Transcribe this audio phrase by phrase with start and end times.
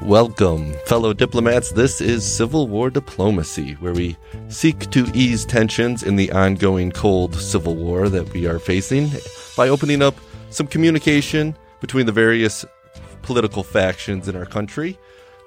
[0.02, 1.72] Welcome, fellow diplomats.
[1.72, 4.18] This is Civil War Diplomacy, where we
[4.48, 9.12] seek to ease tensions in the ongoing cold civil war that we are facing
[9.56, 10.16] by opening up
[10.50, 12.66] some communication between the various
[13.22, 14.98] political factions in our country.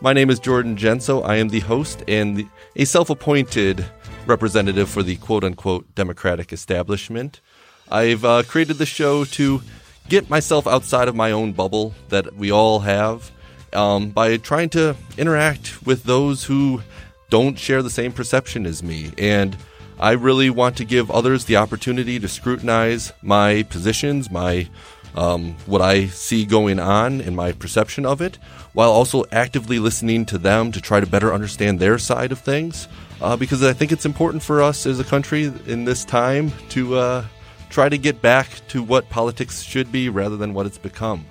[0.02, 1.24] My name is Jordan Genso.
[1.24, 3.86] I am the host and the, a self appointed
[4.26, 7.40] representative for the quote unquote Democratic establishment.
[7.88, 9.62] I've uh, created the show to
[10.08, 13.30] get myself outside of my own bubble that we all have
[13.74, 16.82] um, by trying to interact with those who
[17.30, 19.12] don't share the same perception as me.
[19.18, 19.56] And
[20.00, 24.68] I really want to give others the opportunity to scrutinize my positions, my
[25.14, 28.38] um, what I see going on and my perception of it,
[28.72, 32.88] while also actively listening to them to try to better understand their side of things.
[33.20, 36.96] Uh, because I think it's important for us as a country in this time to
[36.96, 37.24] uh,
[37.70, 41.26] try to get back to what politics should be rather than what it's become.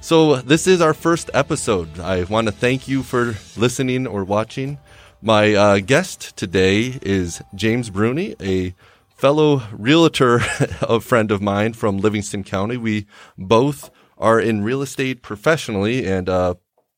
[0.00, 2.00] So, this is our first episode.
[2.00, 4.78] I want to thank you for listening or watching.
[5.20, 8.74] My uh, guest today is James Bruney, a
[9.20, 10.36] fellow realtor,
[10.80, 12.78] a friend of mine from Livingston County.
[12.78, 16.54] We both are in real estate professionally and uh,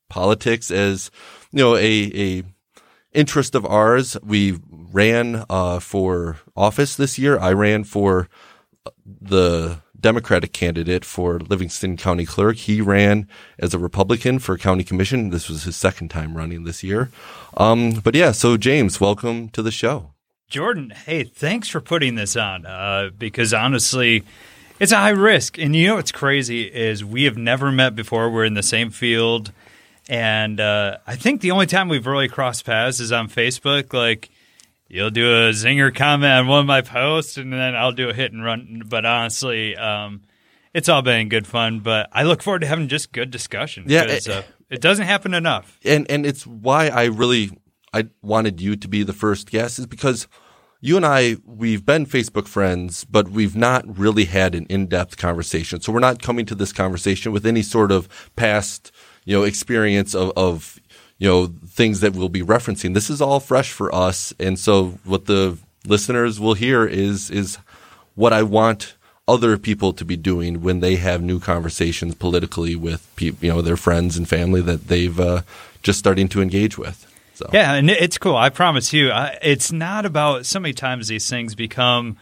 [0.09, 1.11] politics as
[1.51, 2.43] you know a a
[3.13, 4.17] interest of ours.
[4.23, 7.41] We ran uh, for office this year.
[7.41, 8.29] I ran for
[9.05, 12.57] the Democratic candidate for Livingston County Clerk.
[12.57, 13.27] He ran
[13.59, 15.31] as a Republican for County Commission.
[15.31, 17.11] This was his second time running this year.
[17.57, 20.12] Um, but yeah, so James, welcome to the show.
[20.53, 24.23] Jordan, hey, thanks for putting this on uh, because honestly,
[24.79, 25.57] it's a high risk.
[25.57, 28.29] And you know what's crazy is we have never met before.
[28.29, 29.51] We're in the same field.
[30.11, 33.95] And uh, I think the only time we've really crossed paths is on Facebook.
[33.95, 34.29] Like,
[34.89, 38.13] you'll do a zinger comment on one of my posts, and then I'll do a
[38.13, 38.83] hit and run.
[38.85, 40.21] But honestly, um,
[40.75, 41.81] it's all been good fun.
[41.81, 43.85] But I look forward to having just good discussion.
[43.87, 45.79] Yeah, it, uh, it doesn't happen enough.
[45.83, 47.53] And and it's why I really
[47.93, 50.27] I wanted you to be the first guest is because
[50.81, 55.17] you and I we've been Facebook friends, but we've not really had an in depth
[55.17, 55.81] conversation.
[55.81, 58.91] So we're not coming to this conversation with any sort of past
[59.25, 60.81] you know experience of, of
[61.19, 62.95] you know things that we'll be referencing.
[62.95, 67.59] This is all fresh for us, and so what the listeners will hear is is
[68.15, 68.97] what I want
[69.29, 73.63] other people to be doing when they have new conversations politically with people, you know,
[73.63, 75.43] their friends and family that they've uh,
[75.83, 77.07] just starting to engage with.
[77.35, 77.49] So.
[77.53, 78.37] Yeah, and it's cool.
[78.37, 79.11] I promise you,
[79.41, 82.17] it's not about so many times these things become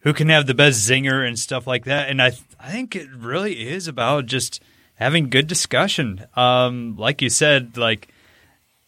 [0.00, 3.08] who can have the best zinger and stuff like that, and I I think it
[3.10, 4.62] really is about just
[4.94, 6.26] having good discussion.
[6.36, 8.08] Um, like you said, like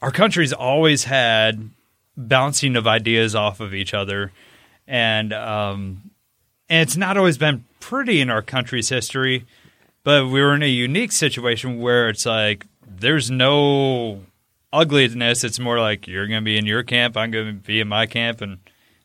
[0.00, 1.70] our country's always had
[2.16, 4.32] bouncing of ideas off of each other,
[4.86, 6.10] and um,
[6.68, 9.46] and it's not always been pretty in our country's history.
[10.04, 14.22] But we were in a unique situation where it's like there's no
[14.72, 15.44] ugliness.
[15.44, 17.88] It's more like you're going to be in your camp, I'm going to be in
[17.88, 18.58] my camp, and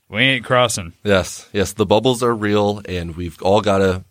[0.09, 0.93] we ain't crossing.
[1.03, 4.05] Yes, yes, the bubbles are real, and we've all got to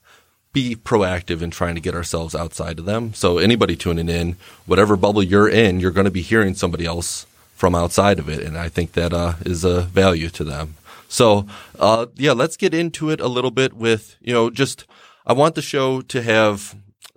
[0.52, 3.12] be proactive in trying to get ourselves outside of them.
[3.12, 7.26] So anybody tuning in, whatever bubble you're in, you're going to be hearing somebody else
[7.54, 10.76] from outside of it, and I think that uh, is a value to them.
[11.08, 11.46] So
[11.78, 14.84] uh, yeah, let's get into it a little bit with you know just
[15.26, 16.74] I want the show to have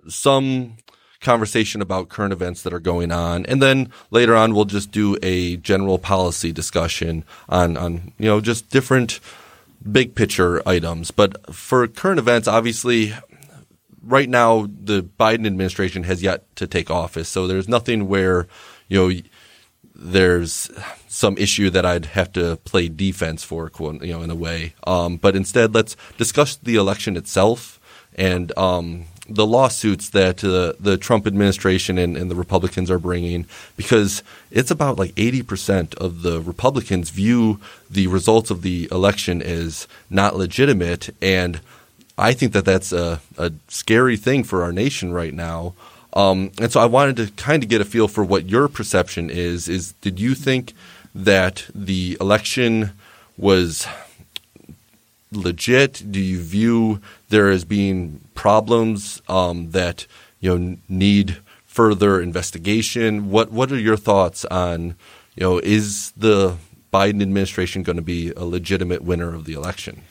[0.08, 0.76] some
[1.20, 5.16] conversation about current events that are going on, and then later on we'll just do
[5.22, 9.20] a general policy discussion on on you know just different
[9.90, 11.10] big picture items.
[11.10, 13.14] But for current events, obviously,
[14.02, 18.48] right now the Biden administration has yet to take office, so there's nothing where
[18.88, 19.20] you know
[19.94, 20.70] there's
[21.08, 24.74] some issue that I'd have to play defense for, quote, you know, in a way.
[24.86, 27.78] Um, but instead, let's discuss the election itself
[28.14, 33.46] and um, the lawsuits that uh, the Trump administration and, and, the Republicans are bringing,
[33.76, 39.86] because it's about like 80% of the Republicans view the results of the election as
[40.10, 41.10] not legitimate.
[41.22, 41.60] And
[42.18, 45.74] I think that that's a, a scary thing for our nation right now.
[46.12, 49.30] Um, and so I wanted to kind of get a feel for what your perception
[49.30, 49.68] is.
[49.68, 50.74] Is did you think
[51.14, 52.92] that the election
[53.36, 53.86] was
[55.32, 56.10] legit?
[56.10, 60.06] Do you view there as being problems um, that
[60.40, 63.30] you know need further investigation?
[63.30, 64.96] What What are your thoughts on
[65.34, 66.56] you know is the
[66.92, 70.02] Biden administration going to be a legitimate winner of the election?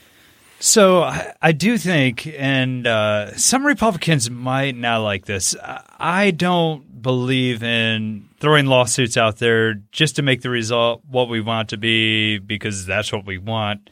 [0.61, 1.03] So
[1.41, 5.55] I, do think, and uh, some Republicans might not like this.
[5.97, 11.39] I don't believe in throwing lawsuits out there just to make the result what we
[11.39, 13.89] want to be because that's what we want.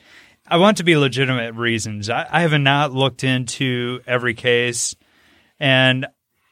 [0.49, 2.09] I want to be legitimate reasons.
[2.09, 4.95] I, I have not looked into every case,
[5.59, 6.07] and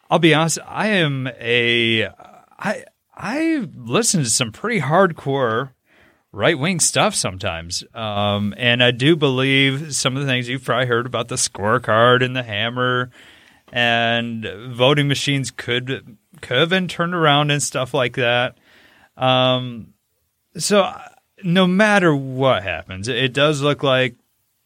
[0.09, 0.59] I'll be honest.
[0.67, 2.07] I am a
[2.59, 2.83] I
[3.15, 5.71] I listen to some pretty hardcore
[6.33, 10.87] right wing stuff sometimes, um, and I do believe some of the things you've probably
[10.87, 13.11] heard about the scorecard and the hammer
[13.71, 18.57] and voting machines could could have been turned around and stuff like that.
[19.15, 19.93] Um,
[20.57, 20.91] so
[21.45, 24.15] no matter what happens, it does look like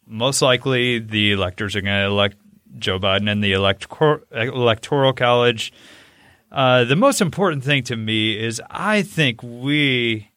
[0.07, 2.37] most likely the electors are going to elect
[2.77, 5.73] Joe Biden in the elector- electoral college.
[6.51, 10.31] Uh, the most important thing to me is I think we,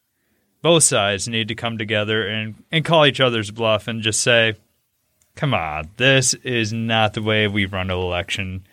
[0.61, 4.55] both sides, need to come together and, and call each other's bluff and just say,
[5.35, 8.67] come on, this is not the way we run an election.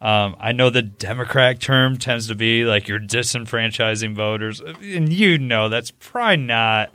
[0.00, 5.38] Um, I know the Democrat term tends to be like you're disenfranchising voters, and you
[5.38, 6.92] know that's probably not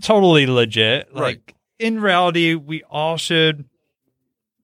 [0.00, 1.14] totally legit.
[1.14, 1.54] Like Right.
[1.78, 3.64] in reality, we all should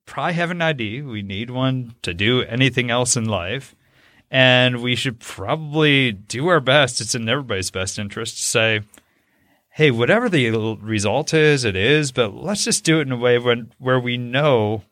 [0.07, 1.03] probably have an ID.
[1.03, 3.75] We need one to do anything else in life.
[4.31, 7.01] And we should probably do our best.
[7.01, 8.81] It's in everybody's best interest to say,
[9.71, 10.51] hey, whatever the
[10.81, 14.17] result is, it is, but let's just do it in a way when, where we
[14.17, 14.83] know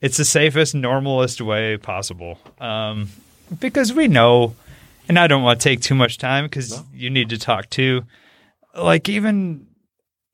[0.00, 2.38] it's the safest, normalest way possible.
[2.58, 3.10] Um,
[3.60, 4.56] because we know,
[5.08, 8.02] and I don't want to take too much time because you need to talk too.
[8.76, 9.66] Like even,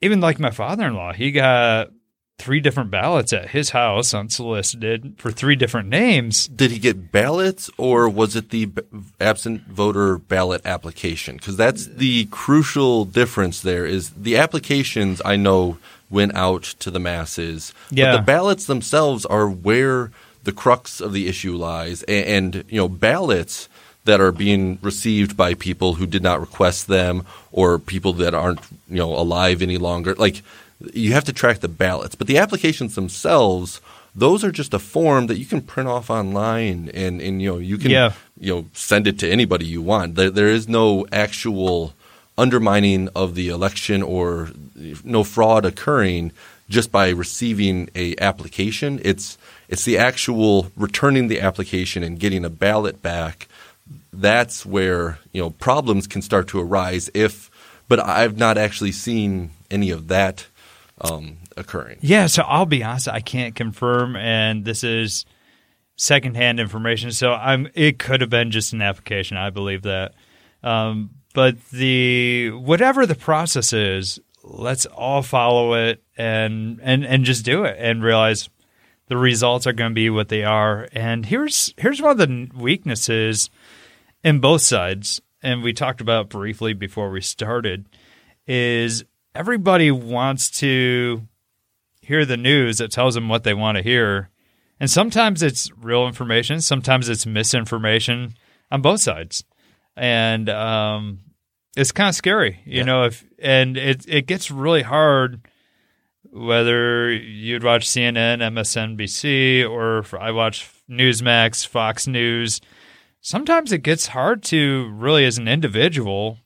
[0.00, 1.90] even like my father-in-law, he got
[2.38, 6.48] three different ballots at his house unsolicited for three different names.
[6.48, 8.70] Did he get ballots or was it the
[9.20, 11.37] absent voter ballot application?
[11.37, 15.76] Because that's the crucial difference there is the applications I know
[16.08, 17.75] went out to the masses.
[17.90, 18.12] Yeah.
[18.12, 20.10] But the ballots themselves are where
[20.43, 22.02] the crux of the issue lies.
[22.08, 23.69] A- And, you know, ballots
[24.05, 28.61] that are being received by people who did not request them or people that aren't,
[28.88, 30.14] you know, alive any longer.
[30.14, 30.43] Like
[30.93, 33.81] you have to track the ballots, but the applications themselves,
[34.14, 37.58] those are just a form that you can print off online and, and you know,
[37.58, 38.12] you can Yeah.
[38.38, 40.14] you know, send it to anybody you want.
[40.14, 41.93] There, there is no actual
[42.38, 44.49] undermining of the election or
[45.05, 46.32] no fraud occurring
[46.70, 49.00] just by receiving a application.
[49.05, 49.37] It's
[49.69, 53.46] it's the actual returning the application and getting a ballot back.
[54.12, 57.10] That's where you know problems can start to arise.
[57.14, 57.50] If,
[57.88, 60.46] but I've not actually seen any of that
[61.00, 61.98] um, occurring.
[62.00, 65.25] Yeah, so I'll be honest, I can't confirm, and this is
[65.96, 67.12] secondhand information.
[67.12, 67.69] So I'm.
[67.75, 69.37] It could have been just an application.
[69.37, 70.14] I believe that,
[70.62, 77.44] um, but the whatever the process is, let's all follow it and and and just
[77.44, 78.48] do it and realize
[79.08, 80.88] the results are going to be what they are.
[80.93, 83.50] And here's here's one of the weaknesses
[84.22, 87.87] in both sides, and we talked about briefly before we started,
[88.46, 91.26] is everybody wants to
[92.02, 94.31] hear the news that tells them what they want to hear.
[94.78, 98.34] And sometimes it's real information, sometimes it's misinformation
[98.70, 99.44] on both sides.
[99.96, 101.20] And um,
[101.76, 102.84] it's kind of scary, you Yeah.
[102.84, 105.40] know, if and it it gets really hard
[106.32, 112.61] whether you'd watch CNN, MSNBC, or I watch Newsmax, Fox News.
[113.20, 116.38] Sometimes it gets hard to really, as an individual,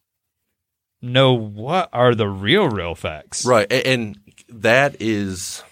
[1.00, 3.46] know what are the real, real facts.
[3.46, 5.62] Right, and that is,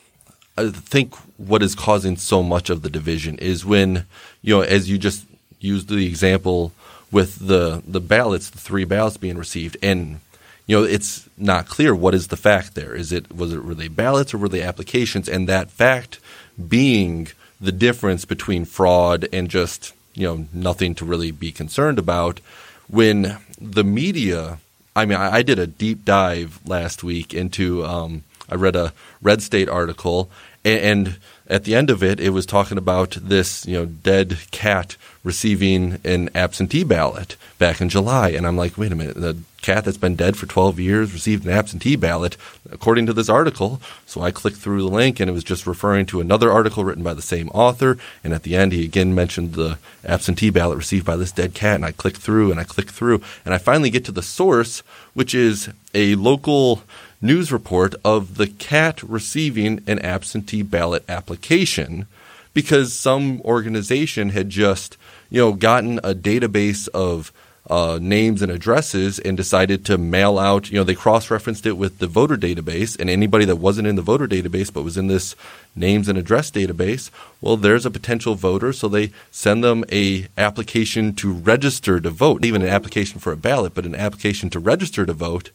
[0.56, 4.06] I think, what is causing so much of the division is when
[4.42, 5.26] you know, as you just
[5.58, 6.72] used the example
[7.10, 10.20] with the the ballots, the three ballots being received, and
[10.66, 12.94] you know, it's not clear what is the fact there.
[12.94, 15.28] Is it was it they ballots or were they applications?
[15.28, 16.20] And that fact
[16.68, 17.28] being
[17.60, 22.40] the difference between fraud and just you know nothing to really be concerned about.
[22.88, 24.58] When the media,
[24.94, 27.84] I mean, I, did a deep dive last week into.
[27.84, 28.92] Um, I read a
[29.22, 30.30] Red State article,
[30.64, 31.16] and
[31.46, 35.98] at the end of it, it was talking about this, you know, dead cat receiving
[36.04, 39.96] an absentee ballot back in July, and I'm like, wait a minute, the cat that's
[39.96, 42.36] been dead for 12 years received an absentee ballot,
[42.70, 43.80] according to this article.
[44.04, 47.04] So I clicked through the link, and it was just referring to another article written
[47.04, 51.06] by the same author, and at the end, he again mentioned the absentee ballot received
[51.06, 53.90] by this dead cat, and I clicked through and I clicked through, and I finally
[53.90, 54.82] get to the source,
[55.14, 56.82] which is a local
[57.20, 62.06] news report of the cat receiving an absentee ballot application
[62.52, 64.96] because some organization had just
[65.32, 67.32] you know gotten a database of
[67.70, 70.70] uh, names and addresses and decided to mail out.
[70.70, 74.02] You know, they cross-referenced it with the voter database, and anybody that wasn't in the
[74.02, 75.34] voter database but was in this
[75.74, 77.10] names and address database,
[77.40, 82.44] well, there's a potential voter, so they send them a application to register to vote,
[82.44, 85.50] even an application for a ballot, but an application to register to vote.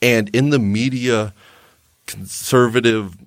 [0.00, 1.34] And in the media
[2.06, 3.18] conservative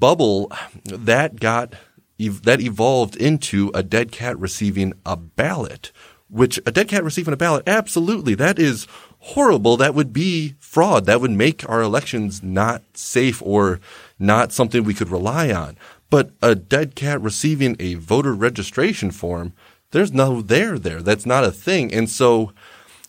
[0.00, 0.50] bubble,
[0.84, 1.74] that got
[2.18, 5.92] that evolved into a dead cat receiving a ballot
[6.28, 8.86] which a dead cat receiving a ballot, absolutely, that is
[9.20, 9.76] horrible.
[9.76, 11.06] That would be fraud.
[11.06, 13.80] That would make our elections not safe or
[14.18, 15.76] not something we could rely on.
[16.10, 19.52] But a dead cat receiving a voter registration form,
[19.90, 21.00] there's no there there.
[21.00, 21.92] That's not a thing.
[21.92, 22.52] And so,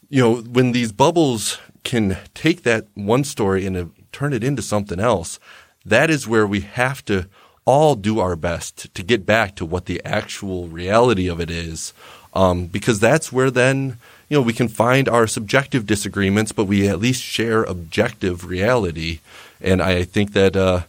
[0.09, 4.99] you know, when these bubbles can take that one story and turn it into something
[4.99, 5.39] else,
[5.85, 7.27] that is where we have to
[7.67, 11.93] all do our best to get back to what the actual reality of it is
[12.38, 13.97] um, because that's where then
[14.29, 19.19] you know we can find our subjective disagreements, but we at least share objective reality,
[19.59, 20.81] and I think that uh,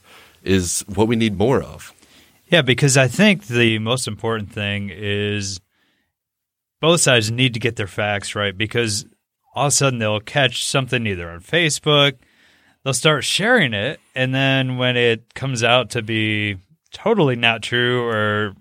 [0.45, 1.95] is what we need more of.
[2.49, 5.61] Yeah, because I think the most important thing is
[6.81, 9.07] both sides need to get their facts right because
[9.55, 12.15] all of a sudden they'll catch something either on Facebook,
[12.85, 16.59] they'll start sharing it, and then when it comes out to be
[16.93, 18.55] totally not true or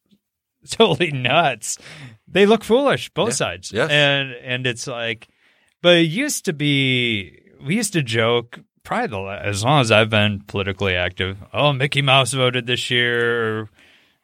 [0.70, 1.78] totally nuts.
[2.26, 3.34] They look foolish, both yeah.
[3.34, 3.72] sides.
[3.72, 3.90] Yes.
[3.90, 5.28] And and it's like
[5.82, 10.10] but it used to be we used to joke probably the, as long as I've
[10.10, 11.38] been politically active.
[11.52, 13.70] Oh, Mickey Mouse voted this year or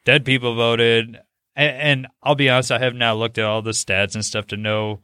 [0.04, 1.18] dead people voted.
[1.56, 4.46] And, and I'll be honest, I have not looked at all the stats and stuff
[4.48, 5.00] to know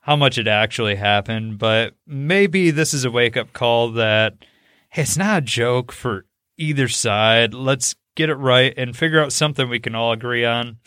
[0.00, 4.34] how much it actually happened, but maybe this is a wake up call that
[4.90, 6.24] hey, it's not a joke for
[6.58, 7.54] either side.
[7.54, 10.78] Let's get it right, and figure out something we can all agree on,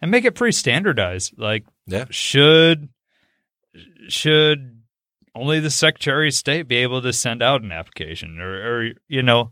[0.00, 1.34] and make it pretty standardized.
[1.36, 2.04] Like, yeah.
[2.10, 2.90] should
[4.08, 4.82] should
[5.34, 9.22] only the Secretary of State be able to send out an application, or, or you
[9.22, 9.50] know?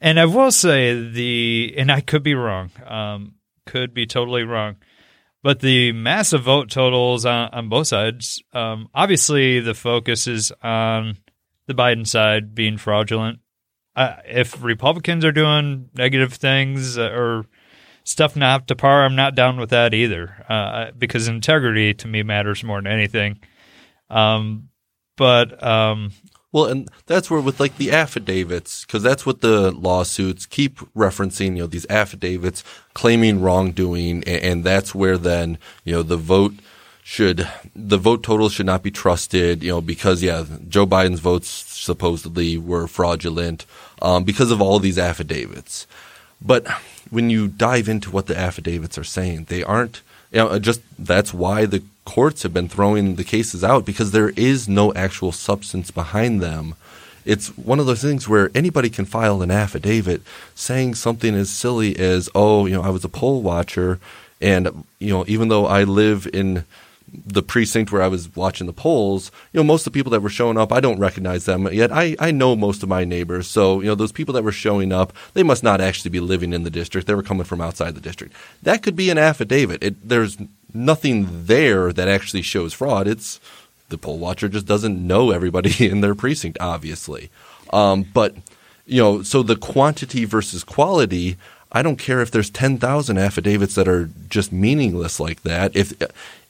[0.00, 3.34] And I will say the, and I could be wrong, um,
[3.66, 4.76] could be totally wrong,
[5.42, 11.16] but the massive vote totals on, on both sides, um, obviously the focus is on
[11.66, 13.40] the Biden side being fraudulent
[14.24, 17.46] if Republicans are doing negative things uh, or
[18.04, 20.44] stuff not to par, I'm not down with that either.
[20.48, 23.40] Uh, because integrity to me matters more than anything.
[24.10, 24.68] Um,
[25.16, 26.12] but um,
[26.52, 31.56] well, and that's where with like the affidavits, because that's what the lawsuits keep referencing.
[31.56, 32.64] You know, these affidavits
[32.94, 36.54] claiming wrongdoing, and, and that's where then you know the vote
[37.08, 41.48] should the vote totals should not be trusted, you know, because yeah, Joe Biden's votes
[41.48, 43.64] supposedly were fraudulent
[44.02, 45.86] um, because of all these affidavits.
[46.42, 46.68] But
[47.08, 50.02] when you dive into what the affidavits are saying, they aren't.
[50.32, 54.34] You know, just that's why the courts have been throwing the cases out because there
[54.36, 56.74] is no actual substance behind them.
[57.24, 60.20] It's one of those things where anybody can file an affidavit
[60.54, 63.98] saying something as silly as, "Oh, you know, I was a poll watcher,
[64.42, 66.64] and you know, even though I live in
[67.12, 70.20] the precinct where I was watching the polls, you know, most of the people that
[70.20, 71.92] were showing up, I don't recognize them yet.
[71.92, 73.48] I, I know most of my neighbors.
[73.48, 76.52] So, you know, those people that were showing up, they must not actually be living
[76.52, 77.06] in the district.
[77.06, 78.34] They were coming from outside the district.
[78.62, 79.82] That could be an affidavit.
[79.82, 80.38] It, there's
[80.72, 83.06] nothing there that actually shows fraud.
[83.06, 83.40] It's
[83.88, 87.30] the poll watcher just doesn't know everybody in their precinct, obviously.
[87.72, 88.34] Um, but,
[88.86, 91.36] you know, so the quantity versus quality,
[91.70, 95.76] I don't care if there's 10,000 affidavits that are just meaningless like that.
[95.76, 95.92] If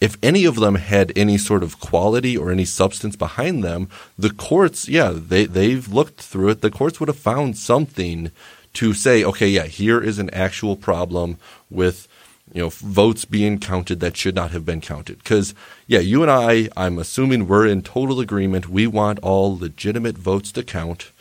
[0.00, 4.30] if any of them had any sort of quality or any substance behind them, the
[4.30, 6.60] courts, yeah, they they've looked through it.
[6.60, 8.30] The courts would have found something
[8.74, 12.06] to say, okay, yeah, here is an actual problem with
[12.52, 15.54] you know votes being counted that should not have been counted because
[15.86, 20.50] yeah you and i i'm assuming we're in total agreement we want all legitimate votes
[20.50, 21.12] to count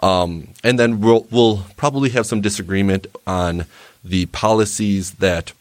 [0.00, 3.66] um, and then we'll, we'll probably have some disagreement on
[4.04, 5.52] the policies that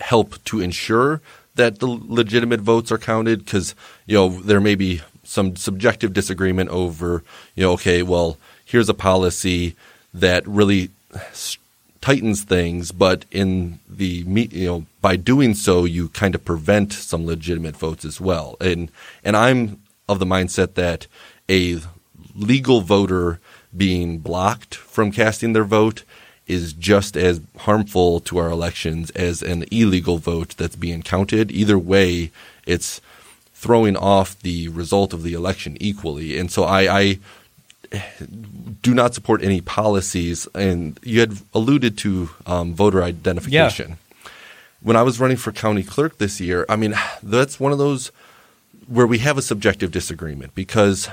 [0.00, 1.20] help to ensure
[1.54, 3.74] that the legitimate votes are counted because
[4.06, 7.22] you know there may be some subjective disagreement over
[7.54, 9.76] you know okay well here's a policy
[10.12, 10.90] that really
[12.00, 17.26] tightens things but in the you know by doing so you kind of prevent some
[17.26, 18.56] legitimate votes as well.
[18.58, 18.90] And
[19.22, 21.06] and I'm of the mindset that
[21.46, 21.80] a
[22.34, 23.40] legal voter
[23.76, 26.04] being blocked from casting their vote
[26.46, 31.50] is just as harmful to our elections as an illegal vote that's being counted.
[31.50, 32.30] Either way,
[32.66, 33.00] it's
[33.54, 36.38] throwing off the result of the election equally.
[36.38, 37.18] And so I, I
[38.82, 40.46] do not support any policies.
[40.54, 43.90] And you had alluded to um, voter identification.
[43.90, 44.30] Yeah.
[44.82, 48.12] when I was running for county clerk this year, I mean, that's one of those
[48.86, 51.08] where we have a subjective disagreement because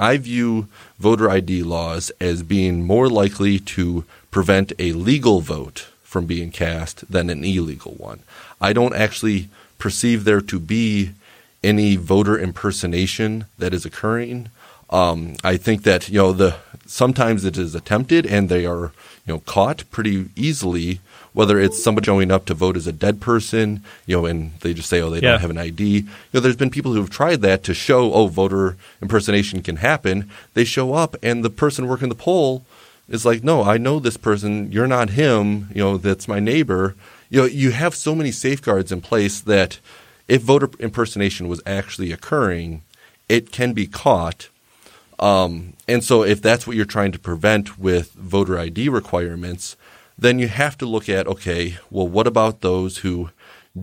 [0.00, 0.66] I view
[0.98, 7.10] voter ID laws as being more likely to prevent a legal vote from being cast
[7.12, 8.20] than an illegal one.
[8.62, 11.10] I don't actually perceive there to be
[11.62, 14.48] any voter impersonation that is occurring.
[14.88, 18.92] Um, I think that you know the sometimes it is attempted and they are
[19.26, 21.00] you know caught pretty easily.
[21.32, 24.74] Whether it's somebody showing up to vote as a dead person, you know, and they
[24.74, 25.32] just say, "Oh, they Yeah.
[25.32, 28.12] don't have an ID." You know, there's been people who have tried that to show,
[28.12, 32.64] "Oh, voter impersonation can happen." They show up, and the person working the poll
[33.08, 34.72] is like, "No, I know this person.
[34.72, 35.68] You're not him.
[35.74, 36.94] You know, that's my neighbor."
[37.30, 39.78] You know, you have so many safeguards in place that
[40.26, 42.82] if voter impersonation was actually occurring,
[43.28, 44.48] it can be caught.
[45.20, 49.76] Um, and so, if that's what you're trying to prevent with voter ID requirements,
[50.20, 53.30] then you have to look at okay, well, what about those who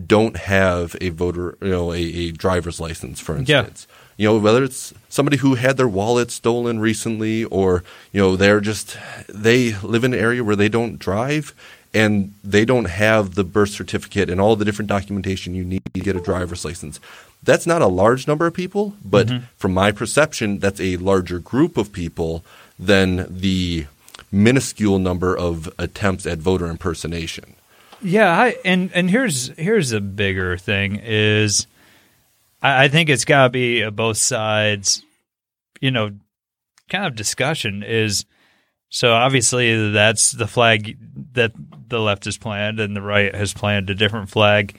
[0.06, 3.60] don't have a voter, you know, a, a driver's license, for Yeah.
[3.60, 3.86] instance?
[4.16, 8.60] You know, whether it's somebody who had their wallet stolen recently, or you know, they're
[8.60, 8.96] just
[9.28, 11.54] they live in an area where they don't drive
[11.94, 16.00] and they don't have the birth certificate and all the different documentation you need to
[16.00, 17.00] get a driver's license.
[17.42, 19.44] That's not a large number of people, but mm-hmm.
[19.56, 22.44] from my perception, that's a larger group of people
[22.78, 23.86] than the
[24.30, 27.54] minuscule number of attempts at voter impersonation.
[28.00, 31.66] Yeah, I, and and here's here's a bigger thing is
[32.62, 35.02] I, I think it's got to be a both sides,
[35.80, 36.12] you know,
[36.88, 38.24] kind of discussion is
[38.88, 40.96] so obviously that's the flag
[41.34, 41.52] that
[41.88, 44.76] the left has planned and the right has planned a different flag.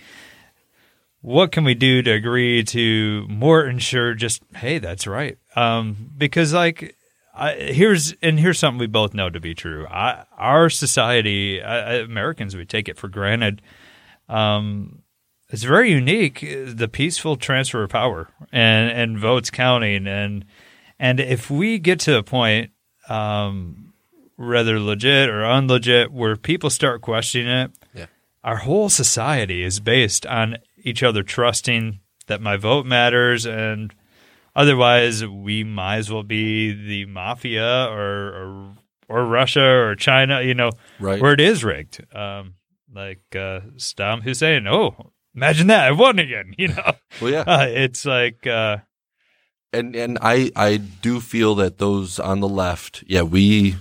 [1.21, 6.53] What can we do to agree to more ensure just hey that's right um, because
[6.53, 6.95] like
[7.39, 9.87] I, here's and here's something we both know to be true.
[9.87, 13.61] I, our society, I, Americans, we take it for granted.
[14.27, 15.03] Um,
[15.49, 20.45] it's very unique, the peaceful transfer of power and and votes counting, and
[20.99, 22.71] and if we get to a point,
[23.07, 23.93] um,
[24.35, 28.05] whether legit or unlegit, where people start questioning it, Yeah.
[28.43, 33.93] our whole society is based on each other trusting that my vote matters and
[34.55, 38.75] otherwise we might as well be the mafia or or,
[39.09, 41.21] or Russia or China, you know, Right.
[41.21, 42.05] where it is rigged.
[42.15, 42.55] Um,
[42.93, 44.67] like uh, Saddam Hussein.
[44.67, 45.85] Oh, imagine that!
[45.87, 46.53] I won again.
[46.57, 47.43] You know, Well, yeah.
[47.45, 48.77] uh, it's like uh,
[49.71, 53.75] and and I I do feel that those on the left, yeah, we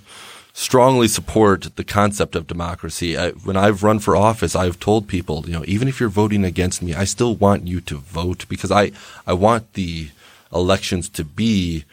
[0.52, 3.16] strongly support the concept of democracy.
[3.16, 6.44] I, when I've run for office, I've told people, you know, even if you're voting
[6.44, 8.90] against me, I still want you to vote because I
[9.26, 10.10] I want the
[10.52, 11.84] elections to be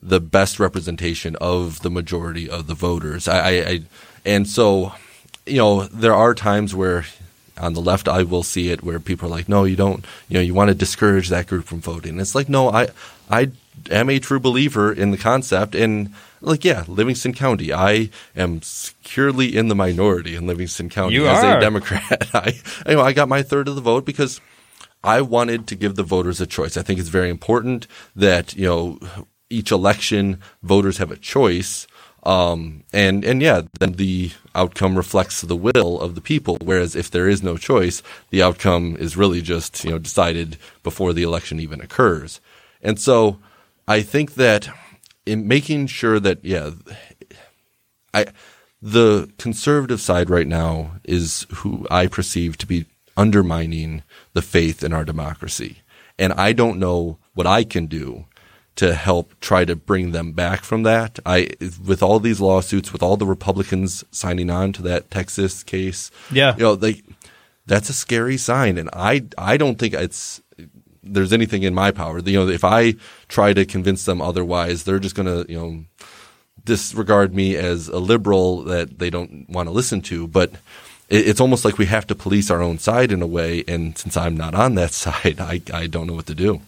[0.00, 3.26] the best representation of the majority of the voters.
[3.26, 3.82] I, I, I
[4.24, 4.92] and so
[5.46, 7.04] you know there are times where
[7.58, 10.34] on the left I will see it where people are like, no, you don't, you
[10.34, 12.12] know, you want to discourage that group from voting.
[12.12, 12.88] And it's like, no, I
[13.30, 13.50] I
[13.90, 19.56] am a true believer in the concept and like yeah, Livingston County, I am securely
[19.56, 21.56] in the minority in Livingston County You as are.
[21.56, 22.28] a Democrat.
[22.34, 24.40] I you know I got my third of the vote because
[25.04, 26.76] I wanted to give the voters a choice.
[26.76, 27.86] I think it's very important
[28.16, 28.98] that you know
[29.50, 31.86] each election voters have a choice,
[32.24, 36.56] um, and and yeah, then the outcome reflects the will of the people.
[36.62, 41.12] Whereas if there is no choice, the outcome is really just you know decided before
[41.12, 42.40] the election even occurs.
[42.80, 43.38] And so
[43.86, 44.68] I think that
[45.26, 46.70] in making sure that yeah,
[48.14, 48.26] I
[48.80, 52.86] the conservative side right now is who I perceive to be
[53.16, 55.78] undermining the faith in our democracy.
[56.18, 58.26] And I don't know what I can do
[58.76, 61.18] to help try to bring them back from that.
[61.24, 61.50] I
[61.84, 66.54] with all these lawsuits, with all the Republicans signing on to that Texas case, Yeah.
[66.56, 67.02] you know, they
[67.66, 70.40] that's a scary sign and I I don't think it's
[71.02, 72.18] there's anything in my power.
[72.18, 72.94] You know, if I
[73.28, 75.84] try to convince them otherwise, they're just going to, you know,
[76.64, 80.26] disregard me as a liberal that they don't want to listen to.
[80.26, 80.52] But
[81.14, 83.64] it's almost like we have to police our own side in a way.
[83.68, 86.60] And since I'm not on that side, I, I don't know what to do.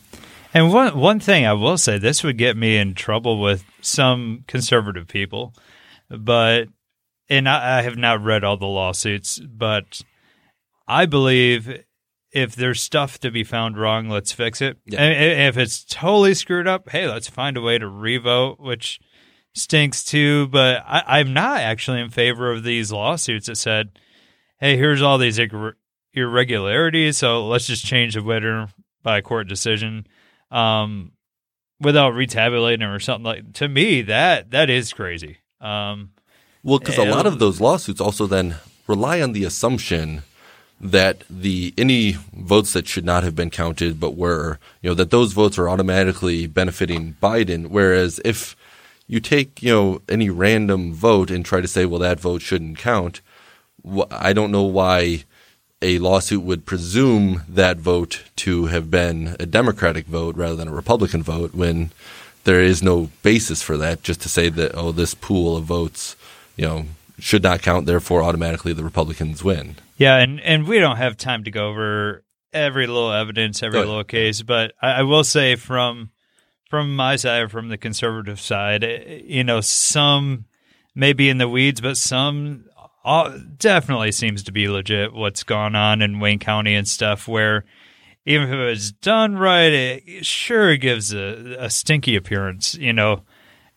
[0.55, 4.45] And one one thing I will say, this would get me in trouble with some
[4.47, 5.53] conservative people,
[6.09, 6.69] but
[7.29, 10.01] and I, I have not read all the lawsuits, but
[10.89, 11.83] I believe
[12.33, 14.79] if there's stuff to be found wrong, let's fix it.
[14.87, 15.03] Yeah.
[15.03, 19.01] And if it's totally screwed up, hey, let's find a way to revote, which
[19.55, 20.47] stinks too.
[20.49, 23.99] But I, I'm not actually in favor of these lawsuits that said,
[24.59, 25.75] hey, here's all these irre-
[26.15, 28.69] irregularities, so let's just change the winner
[29.03, 30.07] by court decision
[30.51, 31.13] um,
[31.81, 33.53] without retabulating or something like.
[33.55, 35.39] To me, that that is crazy.
[35.61, 36.11] Um,
[36.63, 40.23] Well, because a lot of those lawsuits also then rely on the assumption
[40.81, 45.11] that the any votes that should not have been counted but were, you know, that
[45.11, 47.69] those votes are automatically benefiting Biden.
[47.69, 48.55] Whereas if
[49.07, 52.79] you take, you know, any random vote and try to say, well, that vote shouldn't
[52.79, 53.21] count,
[54.11, 55.25] I don't know why
[55.83, 60.75] a lawsuit would presume that vote to have been a Democratic vote rather than a
[60.75, 61.91] Republican vote when
[62.45, 64.03] there is no basis for that.
[64.03, 66.17] Just to say that oh, this pool of votes,
[66.57, 66.87] you know,
[67.19, 69.77] should not count, therefore automatically the Republicans win.
[69.97, 74.05] Yeah, and and we don't have time to go over every little evidence, every little
[74.05, 76.11] case, but I, I will say from
[76.69, 80.47] from my side, from the conservative side, eh, you know, some
[80.95, 82.65] may be in the weeds, but some
[83.07, 87.65] all, definitely seems to be legit what's gone on in Wayne County and stuff where
[88.27, 93.23] even if it was done right, it sure gives a, a stinky appearance, you know.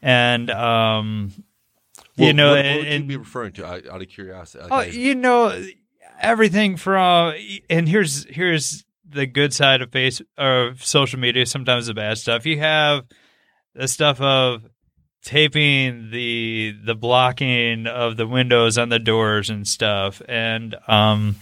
[0.01, 1.31] And um
[2.17, 4.67] well, you know, what, what and, would you be referring to out of curiosity?
[4.69, 5.63] oh, you know,
[6.19, 7.35] everything from
[7.69, 11.45] and here's here's the good side of face of social media.
[11.45, 12.47] Sometimes the bad stuff.
[12.47, 13.05] You have
[13.75, 14.63] the stuff of
[15.23, 21.35] taping the the blocking of the windows on the doors and stuff, and um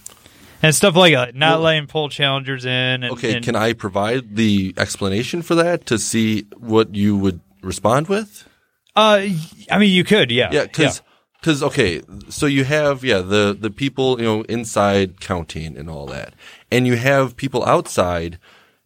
[0.62, 1.34] and stuff like that.
[1.34, 2.70] Not Well- letting poll challengers in.
[3.04, 7.40] And, Okay, and- can I provide the explanation for that to see what you would
[7.62, 8.48] respond with?
[8.96, 9.26] Uh,
[9.70, 14.18] I mean, you could, yeah, Yeah, because okay, so you have yeah the the people
[14.18, 16.34] you know inside counting and all that,
[16.72, 18.38] and you have people outside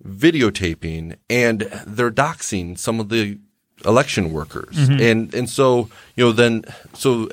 [0.06, 3.38] videotaping and they're doxing some of the
[3.84, 5.00] election workers, mm-hmm.
[5.00, 6.64] and and so you know then
[6.94, 7.28] so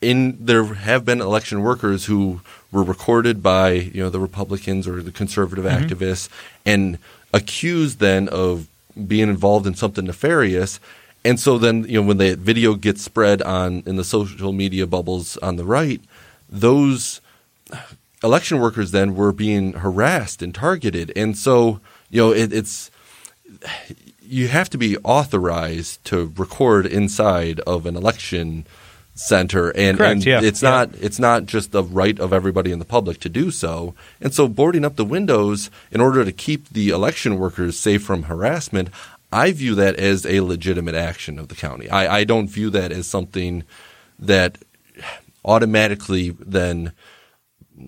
[0.00, 5.02] in there have been election workers who were recorded by you know the Republicans or
[5.02, 5.84] the conservative mm-hmm.
[5.84, 6.28] activists
[6.66, 6.98] and
[7.32, 8.66] accused then of
[9.06, 10.80] being involved in something nefarious.
[11.24, 14.86] And so then you know when the video gets spread on in the social media
[14.86, 16.00] bubbles on the right,
[16.50, 17.20] those
[18.24, 21.12] election workers then were being harassed and targeted.
[21.14, 22.90] And so you know it, it's
[24.32, 28.66] you have to be authorized to record inside of an election
[29.14, 30.70] center and, Correct, and yeah, it's yeah.
[30.70, 34.32] not it's not just the right of everybody in the public to do so and
[34.32, 38.88] so boarding up the windows in order to keep the election workers safe from harassment
[39.30, 42.90] i view that as a legitimate action of the county i, I don't view that
[42.90, 43.64] as something
[44.18, 44.56] that
[45.44, 46.92] automatically then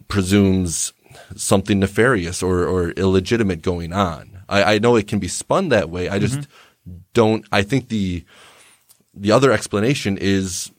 [0.08, 0.92] presumes
[1.36, 4.33] something nefarious or, or illegitimate going on.
[4.48, 6.08] I, I know it can be spun that way.
[6.08, 6.48] I just
[7.12, 7.44] don't.
[7.52, 8.24] I think the
[9.14, 10.70] the other explanation is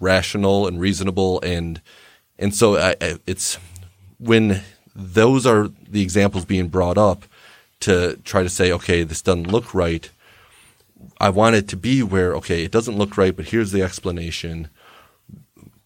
[0.00, 1.80] rational and reasonable, and
[2.38, 3.58] and so I, it's
[4.18, 4.62] when
[4.94, 7.24] those are the examples being brought up
[7.80, 10.10] to try to say, okay, this doesn't look right.
[11.18, 14.68] I want it to be where okay, it doesn't look right, but here's the explanation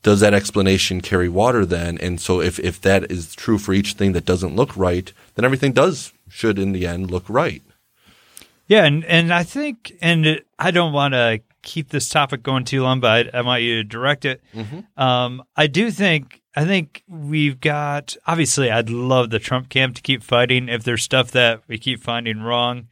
[0.07, 1.99] does that explanation carry water then?
[1.99, 5.45] And so if, if that is true for each thing that doesn't look right, then
[5.45, 7.61] everything does should in the end look right.
[8.69, 12.65] Yeah, and and I think, and it, I don't want to keep this topic going
[12.65, 14.41] too long, but I, I want you to direct it.
[14.97, 18.17] Um, I do think, I think we've got.
[18.29, 22.01] Obviously, I'd love the Trump camp to keep fighting if there's stuff that we keep
[22.01, 22.87] finding wrong.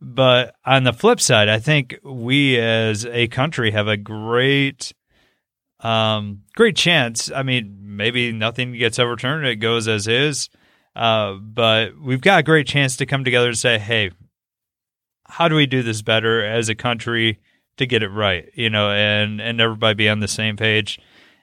[0.00, 4.94] But on the flip side, I think we as a country have a great,
[5.84, 7.30] um, great chance.
[7.30, 10.48] I mean, maybe nothing gets overturned; it goes as is.
[10.96, 14.10] Uh, but we've got a great chance to come together and say, "Hey,
[15.26, 17.40] how do we do this better as a country
[17.76, 21.00] to get it right you know and and everybody be on the same page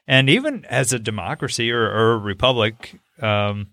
[0.08, 3.68] and even as a democracy or, or a republic um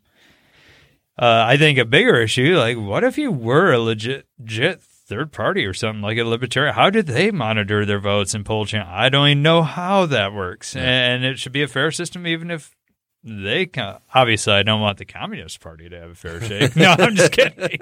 [1.21, 5.33] uh, I think a bigger issue, like what if you were a legit, legit third
[5.33, 6.75] party or something like a libertarian?
[6.75, 8.89] How did they monitor their votes and poll channel?
[8.91, 12.51] I don't even know how that works, and it should be a fair system, even
[12.51, 12.77] if
[13.25, 13.99] they can.
[14.15, 16.77] Obviously, I don't want the Communist Party to have a fair shake.
[16.77, 17.81] no, I'm just kidding.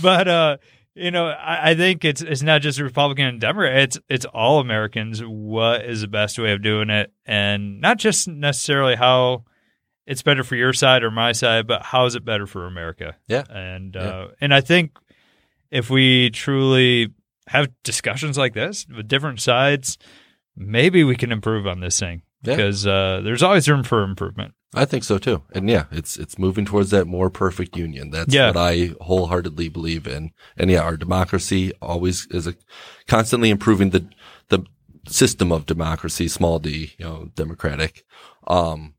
[0.00, 0.56] But uh,
[0.94, 3.82] you know, I, I think it's it's not just Republican and Democrat.
[3.82, 5.20] It's it's all Americans.
[5.22, 9.44] What is the best way of doing it, and not just necessarily how
[10.06, 13.16] it's better for your side or my side, but how is it better for America?
[13.28, 13.44] Yeah.
[13.48, 14.96] And uh, and I think
[15.70, 17.12] if we truly
[17.48, 19.98] have discussions like this with different sides,
[20.56, 22.56] maybe we can improve on this thing Yeah.
[22.56, 24.54] because uh, there's always room for improvement.
[24.72, 25.42] I think so too.
[25.52, 28.10] And yeah, it's it's moving towards that more perfect union.
[28.10, 28.48] That's Yeah.
[28.48, 30.30] what I wholeheartedly believe in.
[30.56, 32.54] And yeah, our democracy always is a
[33.08, 34.08] constantly improving the
[34.48, 34.64] the
[35.08, 38.04] system of democracy, small d, you know, democratic.
[38.46, 38.94] Um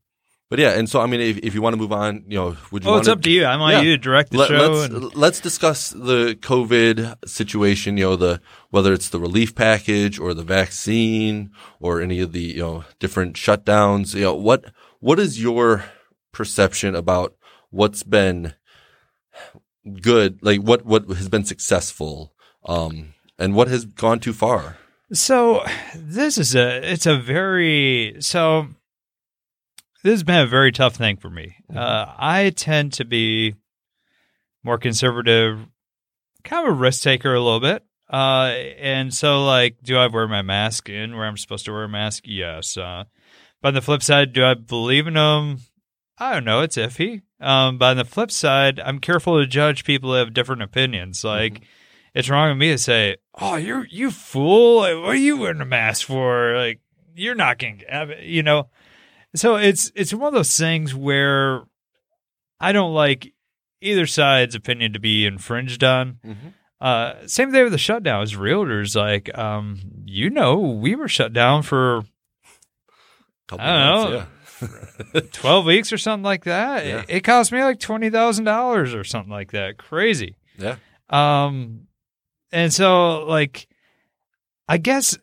[0.52, 2.56] but yeah, and so I mean if, if you want to move on, you know,
[2.70, 3.44] would you Oh, it's up to you.
[3.46, 3.82] I want Yeah.
[3.82, 4.72] you to direct the Let, show.
[4.74, 7.96] us and- let's discuss the COVID situation.
[7.96, 12.40] You know, the whether it's the relief package or the vaccine or any of the
[12.58, 14.14] you know different shutdowns.
[14.14, 14.60] You know, what
[15.00, 15.84] what is your
[16.32, 17.34] perception about
[17.70, 18.52] what's been
[20.02, 22.34] good, like what what has been successful,
[22.66, 24.76] um, and what has gone too far.
[25.12, 28.68] So this is a it's a very so
[30.02, 31.56] this has been a very tough thing for me.
[31.74, 33.54] Uh, I tend to be
[34.62, 35.66] more conservative,
[36.44, 37.84] kind of a risk taker a little bit.
[38.10, 41.84] Uh, and so like, do I wear my mask in where I'm supposed to wear
[41.84, 42.24] a mask?
[42.26, 42.76] Yes.
[42.76, 43.04] Uh,
[43.60, 45.60] but on the flip side, do I believe in them?
[46.18, 46.60] I don't know.
[46.60, 47.22] It's iffy.
[47.40, 51.24] Um, but on the flip side, I'm careful to judge people who have different opinions.
[51.24, 51.62] Like,
[52.14, 54.80] it's wrong of me to say, "Oh, you're you fool!
[54.80, 56.54] Like, what are you wearing a mask for?
[56.54, 56.80] Like,
[57.14, 58.68] you're not going to you know.
[59.34, 61.62] So it's it's one of those things where
[62.60, 63.32] I don't like
[63.80, 66.18] either side's opinion to be infringed on.
[66.80, 68.22] Uh, same thing with the shutdown.
[68.22, 72.02] As realtors, like, um, you know, we were shut down for
[73.46, 74.28] Couple I don't months,
[75.14, 75.20] yeah.
[75.32, 76.86] 12 weeks or something like that.
[76.86, 77.00] Yeah.
[77.00, 79.78] It, it cost me like $20,000 or something like that.
[79.78, 80.36] Crazy.
[80.58, 80.76] Yeah.
[81.10, 81.88] Um,
[82.50, 83.68] and so like,
[84.68, 85.18] I guess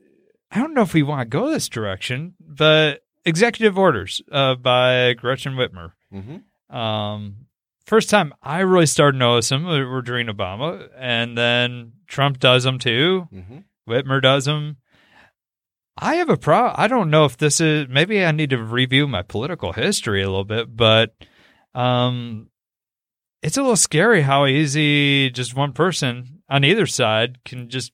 [0.51, 5.13] I don't know if we want to go this direction, but executive orders uh, by
[5.13, 5.91] Gretchen Whitmer.
[6.11, 7.45] hmm Um,
[7.85, 12.77] first time I really started noticing them were during Obama, and then Trump does them
[12.79, 13.27] too.
[13.31, 14.77] hmm Whitmer does them.
[15.97, 16.71] I have a pro.
[16.75, 17.87] I don't know if this is.
[17.89, 21.13] Maybe I need to review my political history a little bit, but
[21.73, 22.49] um,
[23.41, 27.91] it's a little scary how easy just one person on either side can just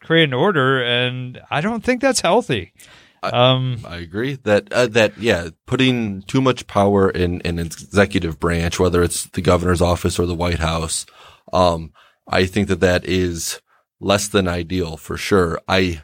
[0.00, 2.72] create an order, and I don't think that's healthy.
[3.22, 8.38] I- um, I agree that uh, that yeah, putting too much power in an executive
[8.38, 11.06] branch, whether it's the governor's office or the White House,
[11.52, 11.92] um,
[12.28, 13.60] I think that that is
[14.00, 15.60] less than ideal for sure.
[15.68, 16.02] I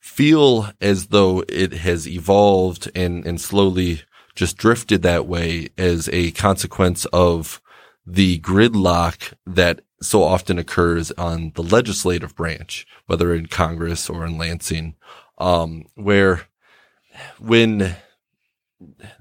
[0.00, 4.02] feel as though it has evolved and and slowly
[4.34, 7.60] just drifted that way as a consequence of
[8.06, 14.36] the gridlock that so often occurs on the legislative branch, whether in Congress or in
[14.36, 14.94] Lansing,
[15.38, 16.42] um, where
[17.38, 17.96] when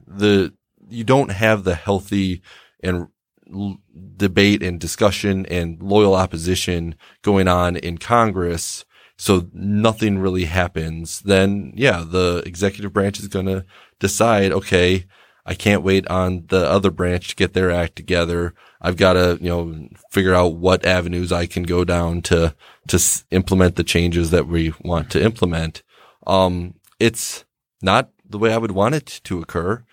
[0.08, 0.53] the
[0.88, 2.41] you don't have the healthy
[2.84, 3.08] and
[3.51, 3.77] l-
[4.17, 8.86] debate and discussion and loyal opposition going on in Congress,
[9.17, 13.65] so nothing really happens, then yeah, the executive branch is going to
[13.99, 15.05] decide, okay,
[15.45, 18.53] I can't wait on the other branch to get their act together.
[18.81, 22.55] I've got to, you know, figure out what avenues I can go down to,
[22.88, 25.84] to implement the changes that we want to implement.
[26.25, 27.45] Um, it's
[27.86, 29.86] not the way I would want it to occur.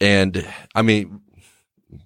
[0.00, 1.20] And I mean,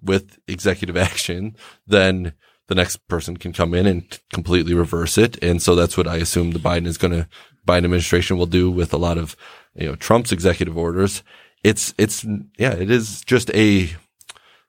[0.02, 2.34] with executive action, then
[2.66, 5.42] the next person can come in and completely reverse it.
[5.42, 7.28] And so that's what I assume the Biden is going to,
[7.66, 9.36] Biden administration will do with a lot of,
[9.74, 11.22] you know, Trump's executive orders.
[11.64, 12.24] It's, it's,
[12.58, 13.90] yeah, it is just a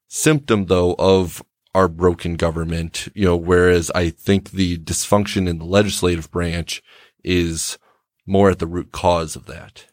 [0.07, 1.43] symptom though of
[1.75, 6.81] our broken government, you know, whereas I think the dysfunction in the legislative branch
[7.23, 7.77] is
[8.25, 9.85] more at the root cause of that.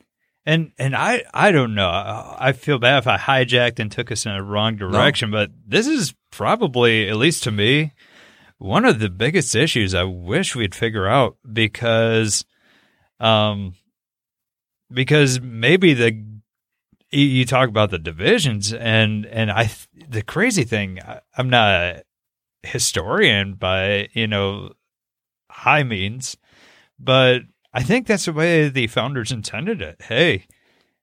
[0.47, 1.89] And and I I don't know.
[1.91, 5.87] I feel bad if I hijacked and took us in a wrong direction, but this
[5.89, 7.93] is probably, at least to me,
[8.59, 12.45] one of the biggest issues I wish we'd figure out because,
[13.19, 13.75] um,
[14.93, 16.13] because maybe the
[17.11, 19.71] you- you talk about the divisions and and I
[20.09, 22.03] the crazy thing I, I'm not a
[22.63, 24.73] historian by you know
[25.51, 26.37] high means,
[26.99, 27.43] but
[27.77, 30.01] I think that's the way the founders intended it.
[30.01, 30.47] Hey,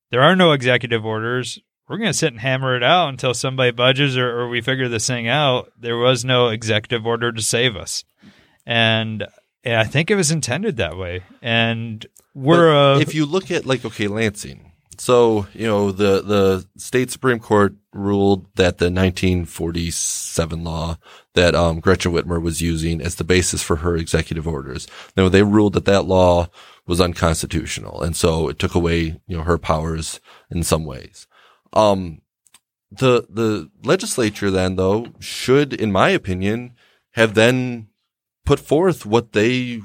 [0.10, 1.60] there are no executive orders.
[1.88, 4.90] We're going to sit and hammer it out until somebody budges or, or we figure
[4.90, 5.72] this thing out.
[5.80, 8.04] There was no executive order to save us.
[8.66, 9.28] And,
[9.64, 11.22] I think it was intended that way.
[11.44, 14.73] And we're, uh, if you look at like okay Lansing,
[15.04, 20.98] so you know the the state supreme court ruled that the 1947 law
[21.34, 24.88] that um, Gretchen Whitmer was using as the basis for her executive orders.
[25.18, 26.48] Now they ruled that that law
[26.88, 31.28] was unconstitutional, and so it took away you know her powers in some ways.
[31.74, 32.22] Um,
[32.90, 36.76] the the legislature then though should, in my opinion,
[37.12, 37.88] have then
[38.46, 39.82] put forth what they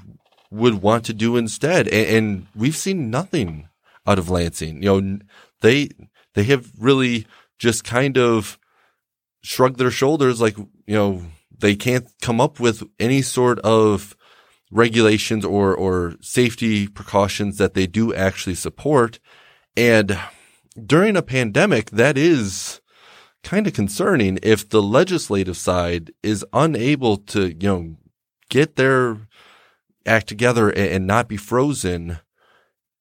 [0.51, 1.89] would want to do instead.
[1.89, 3.68] And, and we've seen nothing
[4.09, 4.83] out of Lansing.
[4.83, 5.19] You know,
[5.61, 5.91] they,
[6.35, 7.27] they have really
[7.59, 8.59] just kind of
[9.43, 11.23] shrugged their shoulders like, you know,
[11.57, 14.17] they can't come up with any sort of
[14.71, 19.19] regulations or, or safety precautions that they do actually support.
[19.77, 20.19] And
[20.87, 22.81] during a pandemic, that is
[23.43, 27.97] kind of concerning if the legislative side is unable to, you know,
[28.51, 29.19] get their
[30.07, 32.19] act together and, and not be frozen,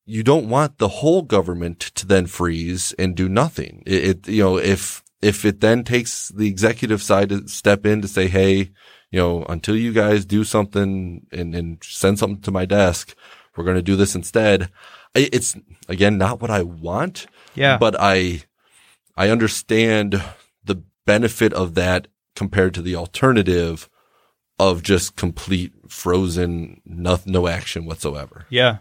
[0.08, 3.84] you don't want the whole government to then freeze and do nothing.
[3.86, 8.02] It, it you know, if if it then takes the executive side to step in
[8.02, 8.72] to say, Hey,
[9.12, 13.16] you know, until you guys do something and, and send something to my desk,
[13.56, 14.70] we're going to do this instead.
[15.14, 15.56] It's
[15.90, 17.28] again, not what I want.
[17.54, 17.78] Yeah.
[17.78, 18.44] But I,
[19.18, 20.24] I understand
[20.64, 23.90] the benefit of that compared to the alternative
[24.60, 28.46] of just complete frozen, no, no action whatsoever.
[28.50, 28.78] Yeah.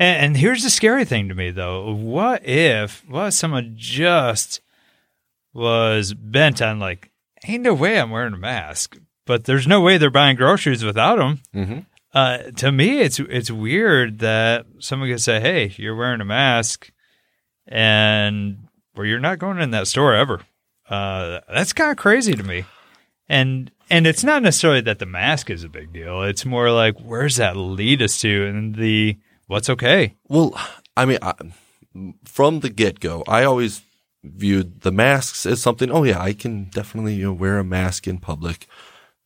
[0.00, 1.92] And, and here's the scary thing to me though.
[1.92, 4.60] What if, what if someone just
[5.52, 7.10] was bent on like,
[7.46, 11.16] ain't no way I'm wearing a mask, but there's no way they're buying groceries without
[11.16, 11.40] them.
[11.54, 11.78] Mm-hmm.
[12.12, 16.90] Uh, to me, it's it's weird that someone could say, "Hey, you're wearing a mask,"
[17.68, 20.40] and where you're not going in that store ever.
[20.88, 22.64] Uh, that's kind of crazy to me.
[23.28, 26.24] And and it's not necessarily that the mask is a big deal.
[26.24, 29.16] It's more like where's that lead us to, and the
[29.50, 30.14] what's okay.
[30.28, 30.54] Well,
[30.96, 31.34] I mean, I,
[32.24, 33.82] from the get go, I always
[34.22, 35.90] viewed the masks as something.
[35.90, 38.66] Oh yeah, I can definitely you know, wear a mask in public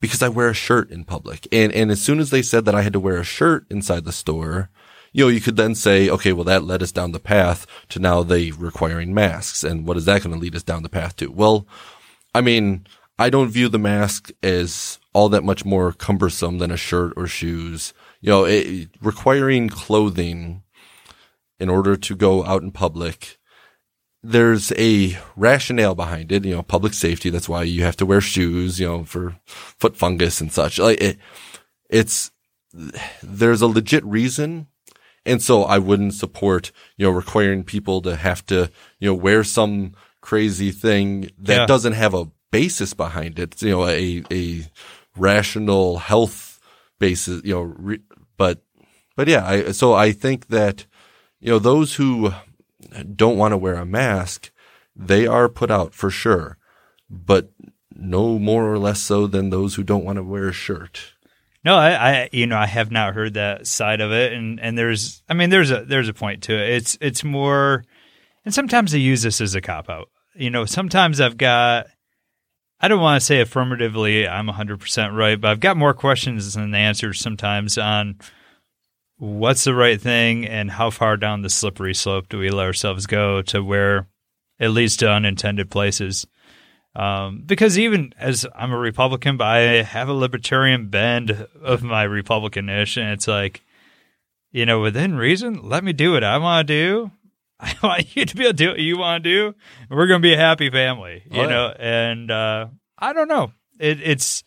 [0.01, 1.47] because I wear a shirt in public.
[1.53, 4.05] And, and as soon as they said that I had to wear a shirt inside
[4.05, 4.71] the store,
[5.13, 7.99] you know, you could then say, okay, well, that led us down the path to
[7.99, 9.63] now they requiring masks.
[9.63, 11.31] And what is that going to lead us down the path to?
[11.31, 11.67] Well,
[12.35, 12.87] I mean,
[13.19, 17.27] I don't view the mask as all that much more cumbersome than a shirt or
[17.27, 17.93] shoes.
[18.25, 20.63] You know, it, requiring clothing
[21.61, 23.39] in order to go out in public
[24.27, 27.29] there's a rationale behind it, you know, public safety.
[27.29, 30.79] That's why you have to wear shoes, you know, for foot fungus and such.
[30.79, 31.19] Like it,
[31.91, 32.31] it's,
[33.23, 34.69] there's a legit reason.
[35.27, 39.45] And so I wouldn't support, you know, requiring people to have to, you know, wear
[39.45, 41.67] some crazy thing that Yeah.
[41.67, 43.61] doesn't have a basis behind it.
[43.61, 44.65] You know, a, a
[45.19, 46.54] rational health
[47.07, 47.99] basis, you know, re,
[48.37, 48.57] but,
[49.17, 50.87] but yeah, I, so I think that,
[51.41, 52.33] you know, those who
[53.15, 54.51] don't want to wear a mask,
[54.97, 56.57] they are put out for sure,
[57.11, 57.51] but
[57.91, 61.15] no more or less so than those who don't want to wear a shirt.
[61.65, 64.77] No, I, I, you know, I have not heard that side of it, and and
[64.77, 66.69] there's, I mean, there's a there's a point to it.
[66.77, 67.85] It's it's more,
[68.45, 70.11] and sometimes they use this as a cop out.
[70.35, 71.87] You know, sometimes I've got,
[72.81, 76.55] I don't want to say affirmatively I'm 100 percent right, but I've got more questions
[76.55, 78.19] than answers sometimes on
[79.17, 83.07] what's the right thing and how far down the slippery slope do we let ourselves
[83.07, 84.09] go to where
[84.59, 86.27] it leads to unintended places.
[86.97, 92.05] Um, because even as I'm a Republican, but I have a libertarian bend of my
[92.05, 93.65] Republican-ish, and it's like,
[94.53, 97.11] you know, within reason, let me do what I want to do.
[97.61, 99.47] I want you to be able to do what you want to do.
[99.89, 101.49] And we're going to be a happy family, you Oh, yeah.
[101.49, 101.75] know.
[101.79, 102.67] And uh,
[102.99, 103.53] I don't know.
[103.79, 104.45] It, it's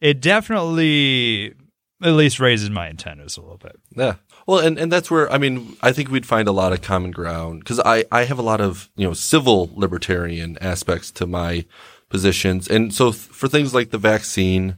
[0.00, 1.54] it definitely
[2.02, 3.76] at least raises my antennas a little bit.
[3.96, 4.14] Yeah.
[4.46, 7.12] Well, and, and that's where, I mean, I think we'd find a lot of common
[7.12, 11.64] ground because I, I have a lot of, you know, civil libertarian aspects to my
[12.10, 12.68] positions.
[12.68, 14.76] And so th- for things like the vaccine,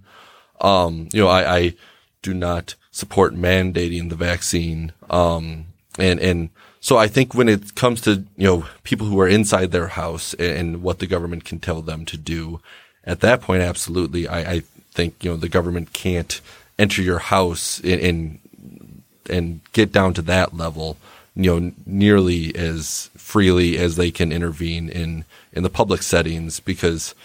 [0.61, 1.75] um, you know, I, I
[2.23, 4.93] do not support mandating the vaccine.
[5.11, 5.67] Um,
[5.99, 6.51] and, and
[6.87, 10.35] so I think when it comes to, you know, people who are inside their house
[10.35, 12.61] and, what the government can tell them to do,
[13.03, 14.61] at that point, absolutely, I, I
[14.93, 16.41] think, you know, the government can't
[16.79, 18.39] enter your house and, and
[19.29, 20.97] and get down to that level,
[21.35, 27.17] you know, nearly as freely as they can intervene in in the public settings because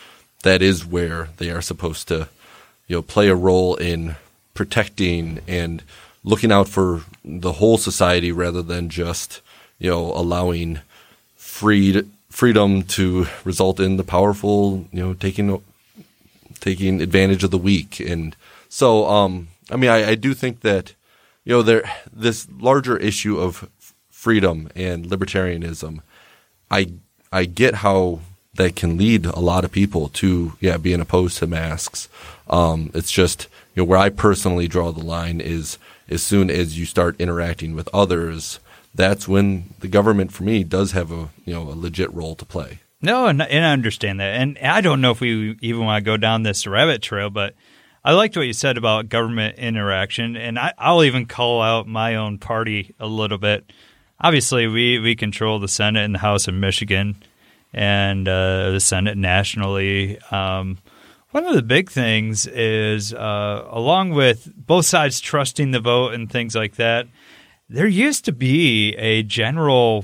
[0.41, 2.27] that is where they are supposed to,
[2.87, 4.15] you know, play a role in
[4.55, 5.83] protecting and
[6.23, 9.39] looking out for the whole society rather than just,
[9.81, 10.79] you know, allowing
[11.35, 15.61] freed freedom to result in the powerful, you know, taking
[16.59, 17.99] taking advantage of the weak.
[17.99, 18.35] And
[18.69, 20.93] so, um, I mean, I, I do think that,
[21.43, 23.67] you know, there, this larger issue of
[24.11, 26.01] freedom and libertarianism,
[26.69, 26.93] I,
[27.31, 28.19] I get how
[28.53, 32.07] that can lead a lot of people to, yeah, being opposed to masks.
[32.47, 36.77] Um, it's just, you know, where I personally draw the line is as soon as
[36.77, 38.59] you start interacting with others,
[38.93, 42.45] that's when the government, for me, does have a, you know, a legit role to
[42.45, 42.79] play.
[43.01, 44.39] No, and, and I understand that.
[44.39, 47.55] And I don't know if we even want to go down this rabbit trail, but
[48.03, 50.35] I liked what you said about government interaction.
[50.35, 53.71] And I, I'll even call out my own party a little bit.
[54.19, 57.23] Obviously, we, we control the Senate and the House in Michigan
[57.73, 60.19] and uh, the Senate nationally.
[60.29, 60.77] Um,
[61.31, 66.29] one of the big things is, uh, along with both sides trusting the vote and
[66.29, 67.07] things like that,
[67.71, 70.03] there used to be a general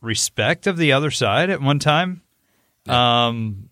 [0.00, 2.22] respect of the other side at one time
[2.88, 3.70] um,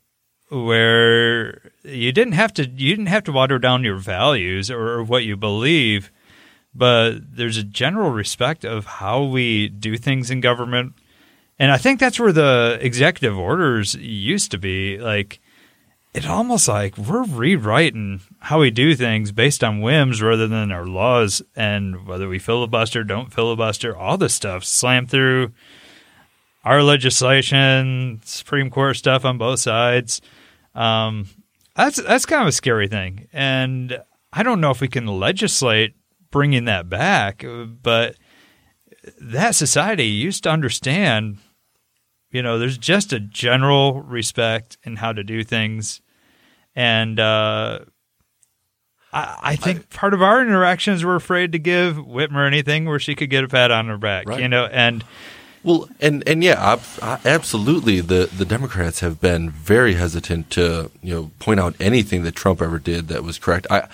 [0.49, 5.25] where you didn't have to you didn't have to water down your values or what
[5.25, 6.13] you believe,
[6.73, 10.95] but there's a general respect of how we do things in government,
[11.59, 14.99] And I think that's where the executive orders used to be.
[14.99, 15.41] Like,
[16.15, 20.87] it almost like we're rewriting how we do things based on whims rather than our
[20.87, 25.53] laws and whether we filibuster, don't filibuster, all this stuff slam through
[26.65, 30.21] our legislation, Supreme Court stuff on both sides.
[30.75, 31.27] Um,
[31.75, 33.99] that's that's kind of a scary thing, and
[34.33, 35.95] I don't know if we can legislate
[36.31, 37.45] bringing that back,
[37.83, 38.17] but
[39.21, 41.39] that society used to understand.
[42.33, 46.01] You know, there's just a general respect in how to do things,
[46.75, 47.81] and uh,
[49.13, 52.99] I, I, think I, part of our interactions were afraid to give Whitmer anything where
[52.99, 54.29] she could get a pat on her back.
[54.29, 54.41] Right.
[54.41, 55.05] You know, and
[55.65, 56.79] well, and and yeah,
[57.25, 58.01] absolutely.
[58.01, 62.61] The the Democrats have been very hesitant to you know point out anything that Trump
[62.61, 63.67] ever did that was correct.
[63.71, 63.89] I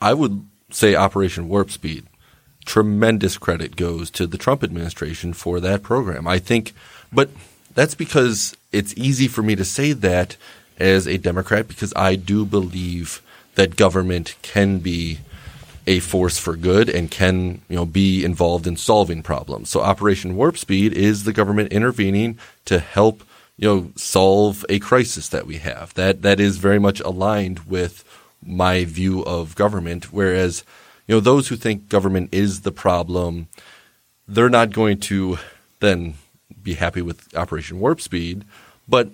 [0.00, 2.06] I would say Operation Warp Speed.
[2.66, 6.28] Tremendous credit goes to the Trump administration for that program.
[6.28, 6.74] I think,
[7.12, 7.30] but
[7.74, 10.36] that's because it's easy for me to say that
[10.78, 13.22] as a Democrat because I do believe
[13.54, 15.18] that government can be
[15.86, 19.70] a force for good and can you know be involved in solving problems.
[19.70, 23.22] So Operation Warp Speed is the government intervening to help
[23.56, 25.92] you know solve a crisis that we have.
[25.94, 28.04] That that is very much aligned with
[28.44, 30.12] my view of government.
[30.12, 30.64] Whereas
[31.06, 33.48] you know those who think government is the problem,
[34.28, 35.38] they're not going to
[35.80, 36.14] then
[36.70, 38.44] be happy with Operation Warp Speed,
[38.88, 39.10] but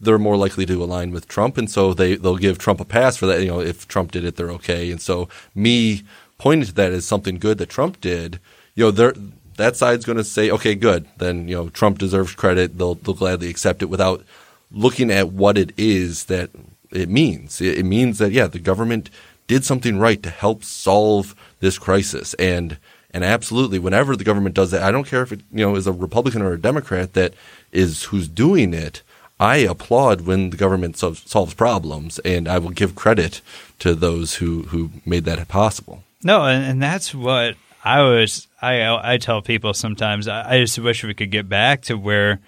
[0.00, 3.16] they're more likely to align with Trump, and so they they'll give Trump a pass
[3.16, 3.40] for that.
[3.40, 4.90] You know, if Trump did it, they're okay.
[4.90, 6.02] And so me
[6.38, 8.38] pointing to that as something good that Trump did,
[8.74, 9.14] you know, they're
[9.56, 11.06] that side's going to say, okay, good.
[11.18, 12.78] Then you know, Trump deserves credit.
[12.78, 14.24] They'll they'll gladly accept it without
[14.70, 16.50] looking at what it is that
[16.90, 17.60] it means.
[17.60, 19.10] It, it means that yeah, the government
[19.46, 22.78] did something right to help solve this crisis, and
[23.10, 25.86] and absolutely, whenever the government does that, I don't care if it you know is
[25.86, 27.34] a Republican or a Democrat that
[27.72, 29.02] is who's doing it
[29.40, 33.40] I applaud when the government sol- solves problems, and I will give credit
[33.78, 36.02] to those who, who made that possible.
[36.24, 37.54] No, and, and that's what
[37.84, 38.48] I was.
[38.60, 40.26] I I tell people sometimes.
[40.26, 42.40] I, I just wish we could get back to where,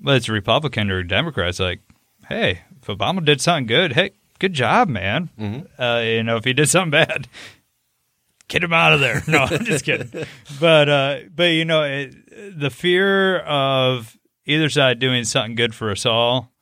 [0.00, 1.80] whether it's a Republican or a Democrat, it's like,
[2.28, 5.30] hey, if Obama did something good, hey, good job, man.
[5.38, 5.82] Mm-hmm.
[5.82, 7.26] Uh, you know, if he did something bad,
[8.50, 9.22] get him out of there.
[9.26, 10.26] No, I'm just kidding.
[10.60, 15.90] But uh, but you know, it, the fear of either side doing something good for
[15.90, 16.52] us all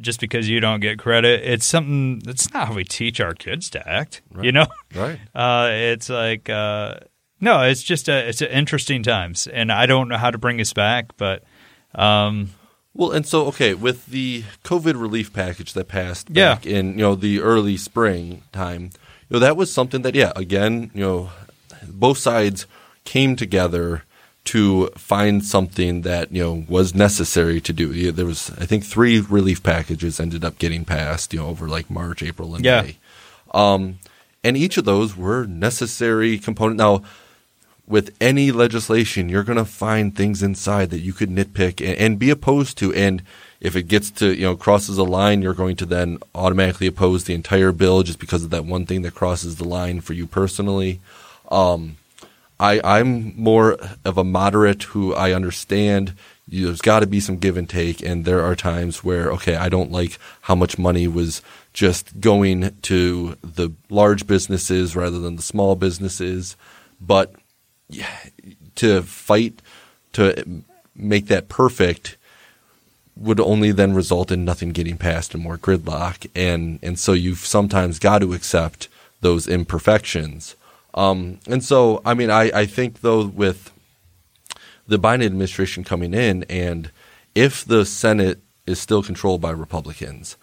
[0.00, 1.44] just because you don't get credit.
[1.44, 4.22] It's something that's not how we teach our kids to act.
[4.32, 4.46] Right.
[4.46, 5.20] You know, right?
[5.34, 6.94] Uh, it's like uh,
[7.40, 10.72] no, it's just a, it's interesting times, and I don't know how to bring us
[10.72, 11.44] back, but.
[11.94, 12.50] Um,
[12.92, 16.78] well, and so okay, with the COVID relief package that passed back yeah.
[16.78, 18.90] in you know the early spring time,
[19.28, 21.30] you know that was something that yeah, again, you know,
[21.88, 22.66] both sides
[23.04, 24.04] came together
[24.44, 28.12] to find something that you know was necessary to do.
[28.12, 31.90] There was, I think, three relief packages ended up getting passed, you know, over like
[31.90, 32.82] March, April, and yeah.
[32.82, 32.96] May.
[33.52, 33.98] Um,
[34.44, 36.78] and each of those were necessary component.
[36.78, 37.02] Now,
[37.86, 42.18] with any legislation, you're going to find things inside that you could nitpick and, and,
[42.18, 42.92] be opposed to.
[42.94, 43.22] And
[43.60, 47.24] if it gets to you know crosses a line, you're going to then automatically oppose
[47.24, 50.26] the entire bill just because of that one thing that crosses the line for you
[50.26, 51.00] personally.
[51.50, 51.96] Um,
[52.58, 56.14] I, I'm more of a moderate who I understand
[56.48, 59.56] you, there's got to be some give and take, and there are times where okay,
[59.56, 61.42] I don't like how much money was
[61.72, 66.56] just going to the large businesses rather than the small businesses,
[67.00, 67.34] but
[67.88, 68.16] yeah,
[68.76, 69.60] to fight
[70.12, 70.62] to
[70.94, 72.16] make that perfect
[73.16, 77.38] would only then result in nothing getting passed and more gridlock, and and so you've
[77.38, 78.88] sometimes got to accept
[79.20, 80.54] those imperfections.
[80.94, 83.72] Um, and so, I mean, I, I think though with
[84.86, 86.90] the Biden administration coming in, and
[87.34, 90.36] if the Senate is still controlled by Republicans,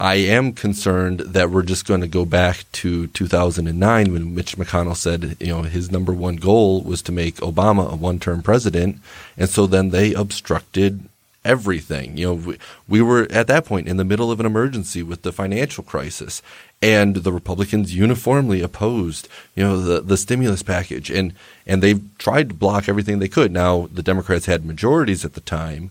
[0.00, 4.96] I am concerned that we're just going to go back to 2009 when Mitch McConnell
[4.96, 8.98] said, you know, his number one goal was to make Obama a one-term president,
[9.36, 11.08] and so then they obstructed
[11.44, 12.16] everything.
[12.16, 12.58] You know, we,
[12.88, 16.42] we, were at that point in the middle of an emergency with the financial crisis,
[16.82, 21.32] and the Republicans uniformly opposed, you know, the the stimulus package, and
[21.66, 23.52] and they tried to block everything they could.
[23.52, 25.90] Now the Democrats had majorities at the time,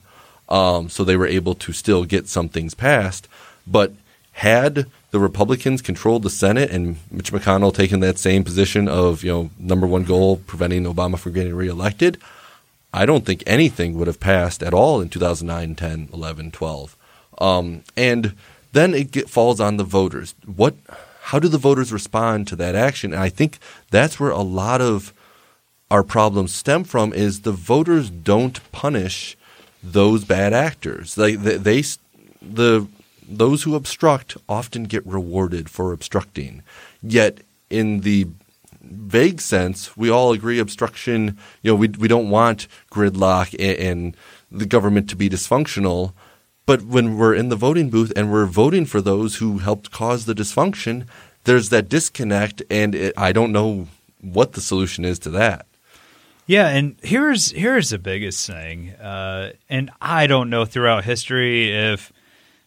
[0.49, 3.27] um, so they were able to still get some things passed.
[3.65, 3.93] But
[4.33, 9.31] had the Republicans controlled the Senate and Mitch McConnell taken that same position of you
[9.31, 12.19] know number one goal preventing Obama from getting reelected,
[12.93, 16.97] I don't think anything would have passed at all in 2009, 10, 11, 12.
[17.39, 18.33] Um, and
[18.73, 20.35] then it get, falls on the voters.
[20.45, 20.75] What?
[21.23, 23.13] How do the voters respond to that action?
[23.13, 23.59] And I think
[23.91, 25.13] that's where a lot of
[25.91, 29.37] our problems stem from is the voters don't punish
[29.83, 31.17] those bad actors.
[31.17, 31.83] Like they, they
[32.41, 32.87] the
[33.27, 36.63] those who obstruct often get rewarded for obstructing.
[37.03, 38.27] Yet in the
[38.91, 44.17] vague sense, we all agree obstruction, you know, we we don't want gridlock and, and
[44.51, 46.13] the government to be dysfunctional.
[46.65, 50.25] But when we're in the voting booth and we're voting for those who helped cause
[50.25, 51.07] the dysfunction,
[51.45, 53.87] there's that disconnect, and it, I don't know
[54.19, 55.65] what the solution is to that.
[56.45, 62.13] Yeah, and here's here's the biggest thing, uh, and I don't know throughout history if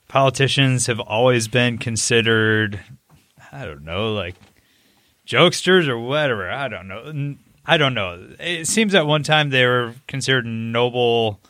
[0.09, 2.81] politicians have always been considered,
[3.53, 4.35] I don't know, like
[5.31, 6.51] jokesters or whatever.
[6.51, 7.37] I don't know.
[7.65, 8.35] I don't know.
[8.41, 11.41] It seems at one time they were considered noble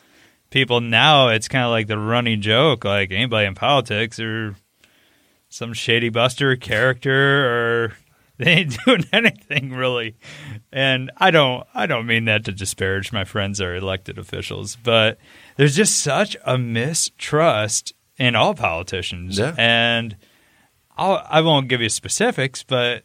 [0.51, 0.81] people.
[0.81, 4.55] Now it's kind of like the running joke, like anybody in politics or
[5.49, 7.45] some shady buster character
[7.85, 7.93] or
[8.37, 10.15] they ain't doing anything really.
[10.71, 15.17] And I don't I don't mean that to disparage my friends or elected officials, but
[15.57, 19.39] there's just such a mistrust in all politicians.
[19.39, 19.55] Yeah.
[19.57, 20.17] And
[20.97, 23.03] I'll, I won't give you specifics, but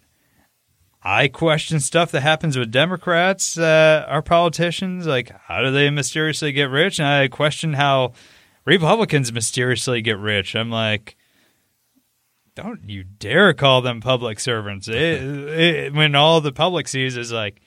[1.06, 5.06] I question stuff that happens with Democrats, uh, our politicians.
[5.06, 6.98] Like, how do they mysteriously get rich?
[6.98, 8.14] And I question how
[8.64, 10.56] Republicans mysteriously get rich.
[10.56, 11.16] I'm like,
[12.56, 14.88] don't you dare call them public servants.
[14.88, 17.60] It, it, when all the public sees is like,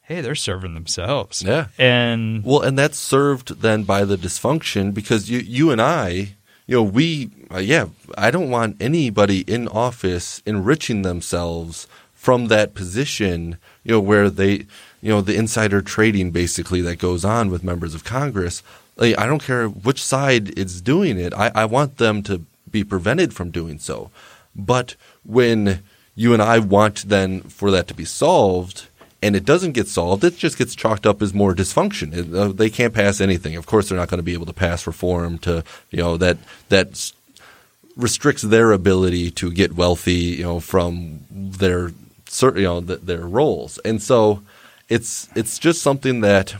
[0.00, 1.42] hey, they're serving themselves.
[1.42, 1.66] Yeah.
[1.76, 6.36] And Well, and that's served then by the dysfunction because you you and I,
[6.66, 11.86] you know, we uh, yeah, I don't want anybody in office enriching themselves
[12.26, 14.66] from that position, you know, where they,
[15.00, 18.64] you know, the insider trading basically that goes on with members of Congress.
[18.96, 21.32] Like, I don't care which side is doing it.
[21.32, 24.10] I, I want them to be prevented from doing so.
[24.56, 25.84] But when
[26.16, 28.88] you and I want then for that to be solved,
[29.22, 32.34] and it doesn't get solved, it just gets chalked up as more dysfunction.
[32.34, 33.54] Uh, they can't pass anything.
[33.54, 35.62] Of course, they're not going to be able to pass reform to
[35.92, 36.38] you know that
[36.70, 37.12] that
[37.96, 41.92] restricts their ability to get wealthy, you know, from their
[42.28, 43.78] cer- you know th- their roles.
[43.78, 44.42] And so
[44.88, 46.56] it's it's just something that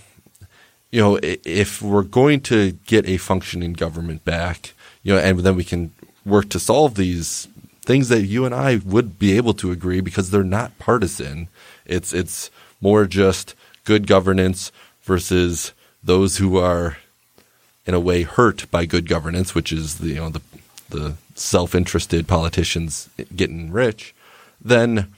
[0.91, 5.57] you know if we're going to get a functioning government back, you know, and then
[5.57, 5.93] we can
[6.25, 7.49] work to solve these
[7.83, 11.49] things that you and I would be able to agree because they're not partisan.
[11.85, 12.51] It's it's
[12.81, 13.55] more just
[13.85, 16.99] good governance versus those who are
[17.87, 20.43] in a way hurt by good governance, which is the you know the
[20.89, 24.15] the self-interested politicians getting rich,
[24.61, 25.13] then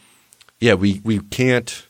[0.61, 1.87] yeah, we we can't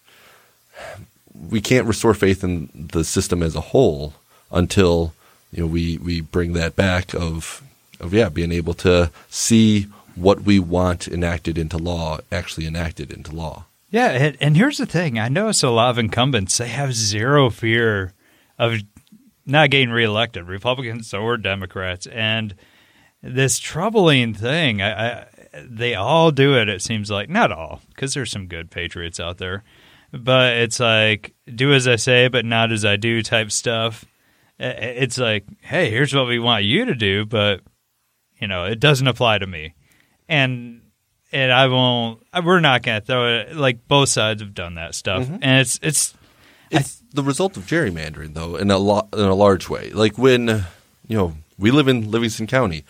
[1.49, 4.15] we can't restore faith in the system as a whole
[4.51, 5.15] until
[5.53, 7.63] you know we we bring that back of
[8.01, 13.35] of yeah being able to see what we want enacted into law actually enacted into
[13.35, 13.65] law.
[13.91, 17.51] Yeah, and, and here's the thing: I notice a lot of incumbents they have zero
[17.51, 18.13] fear
[18.59, 18.81] of
[19.47, 22.55] not getting reelected, Republicans or Democrats, and
[23.23, 24.83] this troubling thing.
[24.83, 26.69] I, I, they all do it.
[26.69, 29.65] It seems like not all, because there's some good patriots out there,
[30.13, 34.05] but it's like do as I say, but not as I do type stuff.
[34.59, 37.61] It's like, hey, here's what we want you to do, but
[38.41, 39.75] you know, it doesn't apply to me,
[40.29, 40.83] and
[41.33, 42.23] and I won't.
[42.45, 43.57] We're not to throw it.
[43.57, 45.39] Like both sides have done that stuff, mm-hmm.
[45.43, 46.15] and it's it's
[46.71, 49.91] It's the result of gerrymandering, though, in a lot in a large way.
[49.91, 50.67] Like when
[51.07, 52.85] you know we live in Livingston County,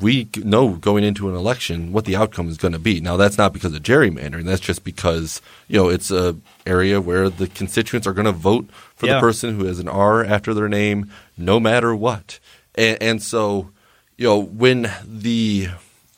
[0.00, 3.00] we know going into an election what the outcome is going to be.
[3.00, 4.44] Now, that's not because of gerrymandering.
[4.44, 6.36] That's just because you know it's a
[6.66, 9.14] area where the constituents are going to vote for Yeah.
[9.14, 12.38] the person who has an R after their name, no matter what.
[12.74, 13.70] And, and so,
[14.16, 15.68] you know, when the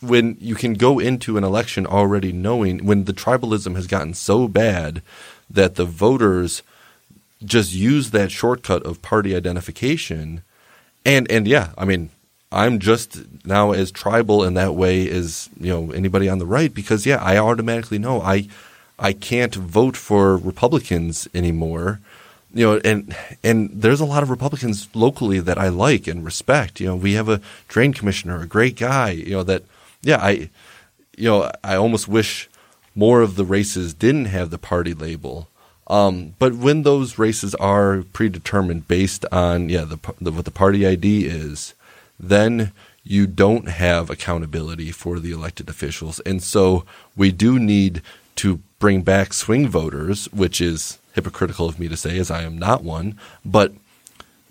[0.00, 4.46] when you can go into an election already knowing when the tribalism has gotten so
[4.46, 5.02] bad
[5.50, 6.62] that the voters
[7.44, 10.42] just use that shortcut of party identification
[11.04, 12.10] and and yeah i mean
[12.57, 16.72] i'm just now as tribal in that way as you know anybody on the right
[16.74, 18.48] because yeah i automatically know i
[18.98, 22.00] i can't vote for republicans anymore.
[22.54, 26.80] You know and and there's a lot of republicans locally that i like and respect.
[26.80, 29.62] You know we have a drain commissioner a great guy you know that
[30.02, 30.48] yeah i
[31.16, 32.48] you know i almost wish
[32.96, 35.48] more of the races didn't have the party label.
[35.88, 40.86] Um, but when those races are predetermined based on yeah the, the what the party
[40.86, 41.74] ID is,
[42.18, 46.84] then you don't have accountability for the elected officials, and so
[47.16, 48.02] we do need
[48.36, 52.58] to bring back swing voters, which is hypocritical of me to say, as I am
[52.58, 53.72] not one, but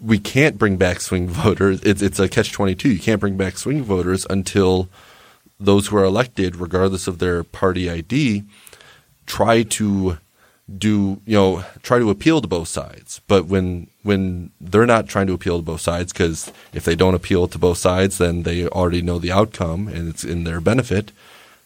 [0.02, 1.82] we can't bring back swing voters.
[1.84, 2.90] It's it's a catch twenty two.
[2.90, 4.90] You can't bring back swing voters until
[5.60, 8.44] those who are elected, regardless of their party ID,
[9.26, 10.18] try to
[10.78, 15.28] do you know try to appeal to both sides but when when they're not trying
[15.28, 18.68] to appeal to both sides because if they don't appeal to both sides then they
[18.68, 21.12] already know the outcome and it's in their benefit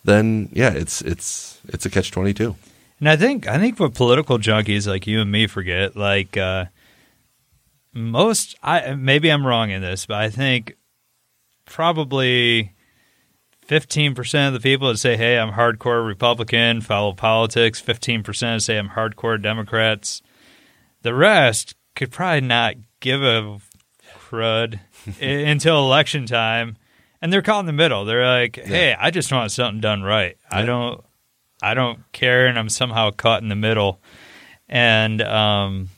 [0.03, 2.55] then yeah it's it's it's a catch 22
[2.99, 6.65] and i think i think what political junkies like you and me forget like uh
[7.93, 10.75] most i maybe i'm wrong in this but i think
[11.65, 12.73] probably
[13.69, 17.79] 15% of the people that say, hey, I'm hardcore Republican, follow politics.
[17.79, 20.23] 15% say I'm hardcore Democrats.
[21.03, 23.59] The rest could probably not give a
[24.17, 24.79] crud
[25.21, 26.77] until election time.
[27.21, 28.05] And they're caught in the middle.
[28.05, 28.97] They're like, hey, yeah.
[28.97, 30.37] I just want something done right.
[30.49, 30.59] Yeah.
[30.59, 31.03] I don't
[31.61, 33.99] I don't care and I'm somehow caught in the middle.
[34.69, 35.89] And um,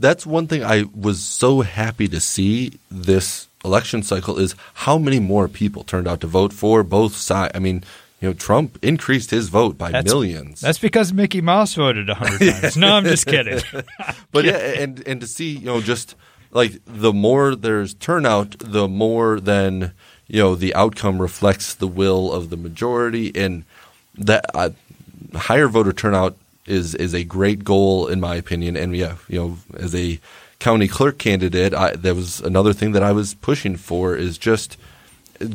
[0.00, 5.20] that's one thing I was so happy to see this election cycle is how many
[5.20, 7.52] more people turned out to vote for both sides.
[7.54, 7.84] I mean,
[8.20, 10.60] you know, Trump increased his vote by that's, millions.
[10.60, 12.76] That's because Mickey Mouse voted a hundred times.
[12.76, 13.60] no, I'm just kidding.
[14.32, 16.14] but yeah, and and to see, you know, just
[16.50, 19.92] like the more there's turnout, the more then
[20.28, 23.64] you know the outcome reflects the will of the majority, and
[24.14, 24.70] that uh,
[25.34, 28.76] higher voter turnout is is a great goal in my opinion.
[28.76, 30.18] And yeah, you know, as a
[30.58, 34.78] county clerk candidate, I, that was another thing that I was pushing for is just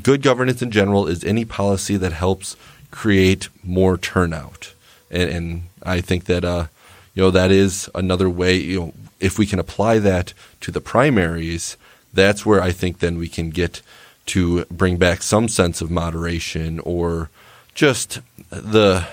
[0.04, 2.56] good governance in general is any policy that helps
[2.90, 4.74] create more turnout.
[5.10, 6.68] And, and I think that, uh,
[7.14, 10.82] you know, that is another way, you know, if we can apply that to the
[10.82, 11.78] primaries,
[12.14, 13.82] that's where I think then we can get
[14.28, 17.30] to bring back some sense of moderation or
[17.74, 18.20] just
[18.50, 19.08] the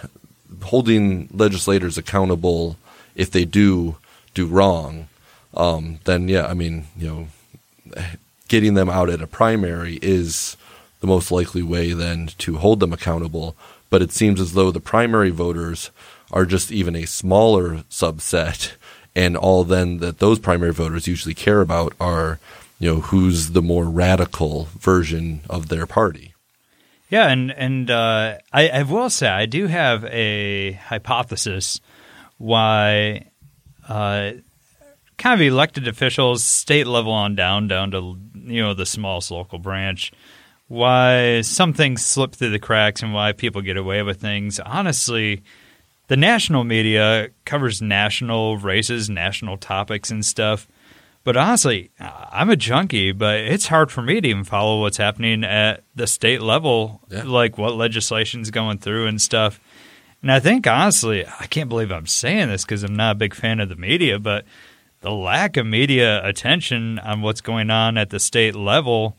[0.62, 2.76] holding legislators accountable
[3.14, 3.96] if they do
[4.34, 5.08] do wrong
[5.54, 8.04] um, then yeah, I mean, you know,
[8.48, 10.56] getting them out at a primary is
[11.00, 13.56] the most likely way then to hold them accountable.
[13.90, 15.90] But it seems as though the primary voters
[16.30, 18.72] are just even a smaller subset,
[19.14, 22.38] and all then that those primary voters usually care about are,
[22.78, 26.34] you know, who's the more radical version of their party.
[27.08, 31.80] Yeah, and and uh, I, I will say I do have a hypothesis
[32.36, 33.30] why
[33.88, 34.32] uh,
[35.16, 38.18] kind of elected officials, state level on down, down to
[38.48, 40.12] you know the smallest local branch,
[40.68, 44.60] why some things slip through the cracks and why people get away with things.
[44.60, 45.42] Honestly,
[46.08, 50.66] the national media covers national races, national topics, and stuff.
[51.24, 55.44] But honestly, I'm a junkie, but it's hard for me to even follow what's happening
[55.44, 57.24] at the state level, yeah.
[57.24, 59.60] like what legislation's going through and stuff.
[60.22, 63.34] And I think, honestly, I can't believe I'm saying this because I'm not a big
[63.34, 64.46] fan of the media, but
[65.00, 69.16] the lack of media attention on what's going on at the state level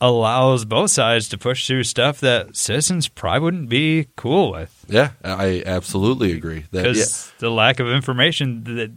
[0.00, 4.84] allows both sides to push through stuff that citizens probably wouldn't be cool with.
[4.88, 6.64] Yeah, I absolutely agree.
[6.70, 7.32] Because yeah.
[7.38, 8.92] the lack of information that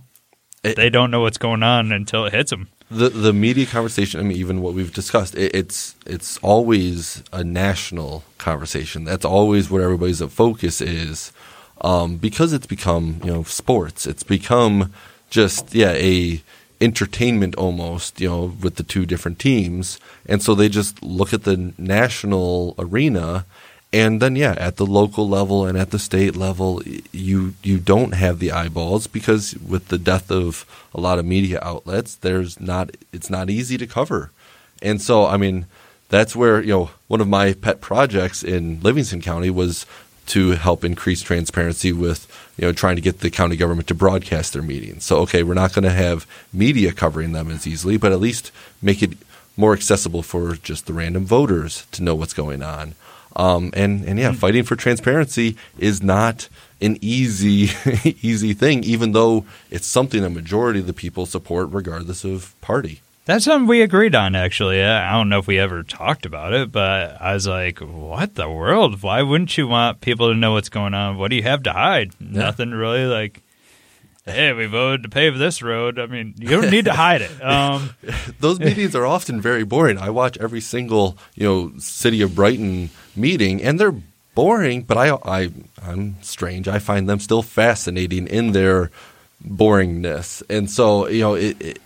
[0.64, 2.68] it, they don't know what's going on until it hits them.
[2.90, 7.44] The the media conversation, I mean, even what we've discussed, it, it's it's always a
[7.44, 9.04] national conversation.
[9.04, 11.34] That's always what everybody's focus is,
[11.82, 14.08] um, because it's become you know sports.
[14.08, 14.94] It's become
[15.30, 16.42] just yeah a
[16.80, 20.00] entertainment almost you know with the two different teams.
[20.26, 23.46] And so they just look at the national arena
[23.94, 28.14] and then yeah at the local level and at the state level you you don't
[28.14, 32.92] have the eyeballs because with the death of a lot of media outlets there's not
[33.14, 34.32] it's not easy to cover.
[34.82, 35.66] And so i mean
[36.10, 39.86] that's where you know one of my pet projects in livingston county was
[40.28, 44.54] to help increase transparency with you know trying to get the county government to broadcast
[44.54, 45.06] their meetings.
[45.06, 48.52] So okay, we're not going to have media covering them as easily, but at least
[48.82, 49.14] make it
[49.56, 52.94] more accessible for just the random voters to know what's going on.
[53.36, 56.50] Um, and and yeah, fighting for transparency is not
[56.82, 57.70] an easy
[58.22, 63.02] easy thing, even though it's something a majority of the people support, regardless of party.
[63.28, 64.82] That's something we agreed on, actually.
[64.82, 68.50] I don't know if we ever talked about it, but I was like, what the
[68.50, 69.04] world?
[69.04, 71.18] Why wouldn't you want people to know what's going on?
[71.18, 72.14] What do you have to hide?
[72.22, 72.44] Yeah.
[72.44, 73.04] Nothing really.
[73.04, 73.44] Like,
[74.24, 76.00] hey, we voted to pave this road.
[76.00, 77.32] I mean, you don't need to hide it.
[77.44, 77.90] Um,
[78.40, 79.98] Those meetings are often very boring.
[79.98, 83.96] I watch every single, you know, City of Brighton meeting, and they're
[84.36, 85.52] boring, but I, I,
[85.84, 86.70] I'm strange.
[86.70, 88.90] I find them still fascinating in their
[89.46, 90.44] boringness.
[90.50, 91.82] And so, you know, it, it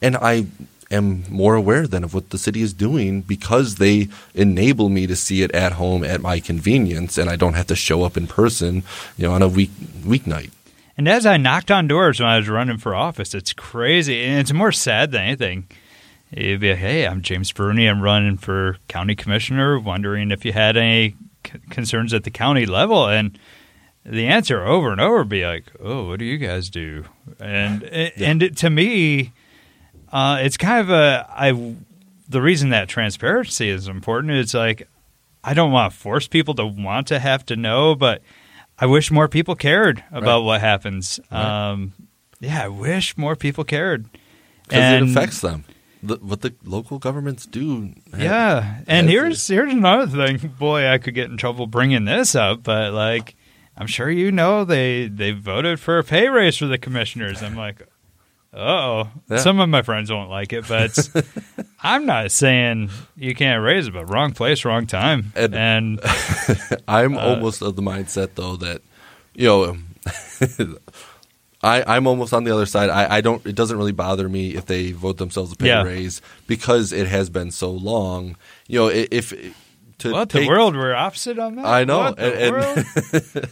[0.00, 0.46] and I
[0.90, 5.16] am more aware then of what the city is doing because they enable me to
[5.16, 8.26] see it at home at my convenience and I don't have to show up in
[8.26, 8.82] person,
[9.16, 9.70] you know, on a week
[10.02, 10.50] weeknight.
[10.96, 14.40] And as I knocked on doors when I was running for office, it's crazy and
[14.40, 15.68] it's more sad than anything.
[16.30, 17.88] You'd be like, hey, I'm James Bruney.
[17.88, 21.14] I'm running for county commissioner, wondering if you had any
[21.46, 23.06] c- concerns at the county level.
[23.06, 23.38] And
[24.04, 27.04] the answer over and over would be like, "Oh, what do you guys do?"
[27.38, 29.32] And and it, to me,
[30.12, 31.74] uh, it's kind of a I.
[32.28, 34.86] The reason that transparency is important is like
[35.42, 38.22] I don't want to force people to want to have to know, but
[38.78, 40.44] I wish more people cared about Right.
[40.44, 41.18] what happens.
[41.32, 41.70] Right.
[41.70, 41.92] Um,
[42.40, 44.06] yeah, I wish more people cared.
[44.64, 45.64] because it affects them.
[46.02, 47.92] The, what the local governments do.
[48.16, 50.52] Yeah, and here's here's another thing.
[50.58, 53.34] Boy, I could get in trouble bringing this up, but like,
[53.76, 57.42] I'm sure you know they they voted for a pay raise for the commissioners.
[57.42, 57.82] I'm like,
[58.54, 59.38] oh, Yeah.
[59.38, 60.96] some of my friends won't like it, but
[61.82, 66.00] I'm not saying you can't raise it, but wrong place, wrong time, And- and,
[66.88, 68.82] I'm Uh, almost of the mindset though that
[69.34, 69.76] you know
[71.62, 72.88] I, I'm almost on the other side.
[72.88, 73.44] I, I don't.
[73.44, 75.82] It doesn't really bother me if they vote themselves a pay Yeah.
[75.82, 78.36] raise because it has been so long.
[78.68, 79.30] You know, if
[79.98, 81.64] to what take, the world we're opposite on that.
[81.66, 82.84] I know, and, world?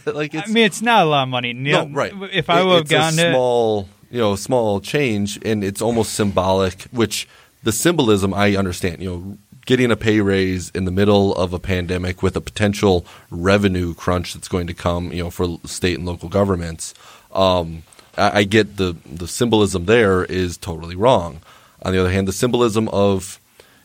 [0.05, 1.51] and like it's I mean, it's not a lot of money.
[1.51, 2.13] no No, right.
[2.31, 6.13] If I would have a gotten it, small, you know, small change, and it's almost
[6.13, 6.83] symbolic.
[6.91, 7.27] Which
[7.63, 9.01] the symbolism I understand.
[9.01, 13.05] You know, getting a pay raise in the middle of a pandemic with a potential
[13.29, 16.93] revenue crunch that's going to come, you know, for state and local governments.
[17.33, 17.83] Um,
[18.17, 21.41] I, I get the the symbolism there is totally wrong.
[21.83, 23.39] On the other hand, the symbolism of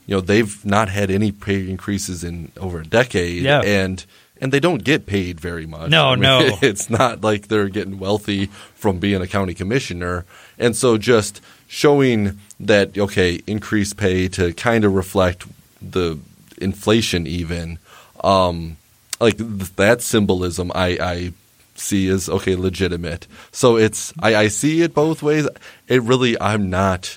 [0.07, 3.61] you know they've not had any pay increases in over a decade, Yeah.
[3.61, 4.05] and
[4.43, 5.89] and they don't get paid very much.
[5.89, 6.59] No, I mean, no.
[6.63, 10.25] it's not like they're getting wealthy from being a county commissioner.
[10.59, 15.47] And so just showing that, okay, increased pay to kind of reflect
[15.81, 16.19] the
[16.59, 17.79] inflation, even,
[18.25, 18.79] um,
[19.21, 21.33] like th- that symbolism, I, I
[21.77, 23.29] see as, okay, legitimate.
[23.53, 25.49] So it's, I, I see it both ways.
[25.87, 27.17] It really, I'm not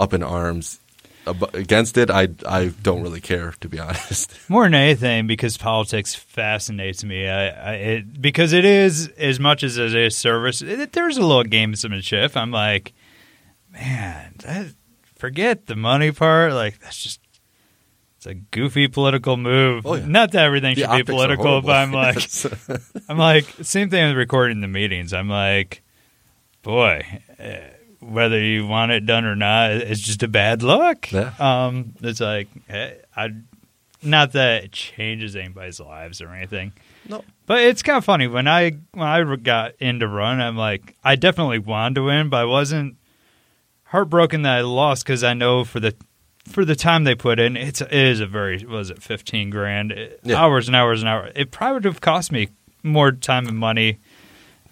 [0.00, 0.80] up in arms
[1.26, 2.10] ab- against it.
[2.10, 4.36] I, I don't really care, to be honest.
[4.48, 7.28] More than anything, because politics fascinates me.
[7.28, 10.62] I, I it, because it is as much as it is service.
[10.62, 12.36] It, there's a little gamesmanship.
[12.36, 12.92] I'm like,
[13.72, 14.66] man, that,
[15.16, 16.52] forget the money part.
[16.52, 17.20] Like that's just
[18.16, 19.86] it's a goofy political move.
[19.86, 20.06] Oh, yeah.
[20.06, 22.46] Not that everything The should be political, but I'm like, Yes.
[23.08, 25.12] I'm like, same thing with recording the meetings.
[25.12, 25.82] I'm like,
[26.62, 27.04] boy,
[27.38, 27.60] eh,
[28.08, 31.10] whether you want it done or not, it's just a bad look.
[31.12, 31.32] Yeah.
[31.38, 33.30] Um, it's like, eh, I,
[34.02, 36.72] not that it changes anybody's lives or anything,
[37.08, 37.24] no.
[37.46, 41.16] but it's kind of funny when I when I got into run, I'm like, I
[41.16, 42.96] definitely wanted to win, but I wasn't
[43.84, 45.94] heartbroken that I lost because I know for the
[46.46, 49.92] for the time they put in, it's it is a very was it fifteen grand
[49.92, 50.36] It- Yeah.
[50.42, 51.32] hours and hours and hours.
[51.34, 52.48] It probably would have cost me
[52.82, 53.98] more time and money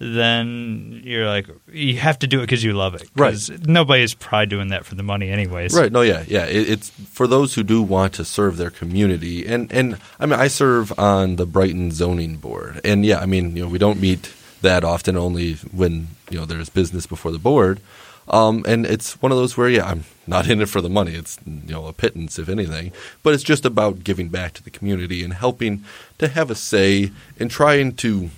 [0.03, 3.09] than you're like you have to do it because you love it.
[3.15, 5.73] 'Cause Nobody's probably doing that for the money anyways.
[5.73, 5.91] Right.
[5.91, 6.01] No.
[6.01, 6.23] Yeah.
[6.27, 6.45] Yeah.
[6.45, 10.39] It, it's for those who do want to serve their community, and and I mean,
[10.39, 13.99] I serve on the Brighton zoning board, and yeah, I mean, you know, we don't
[14.01, 14.31] meet
[14.61, 17.79] that often, only when you know there's business before the board,
[18.27, 21.13] um, and it's one of those where yeah, I'm not in it for the money.
[21.15, 22.91] It's you know a pittance, if anything,
[23.23, 25.83] but it's just about giving back to the community and helping
[26.19, 28.29] to have a say and trying to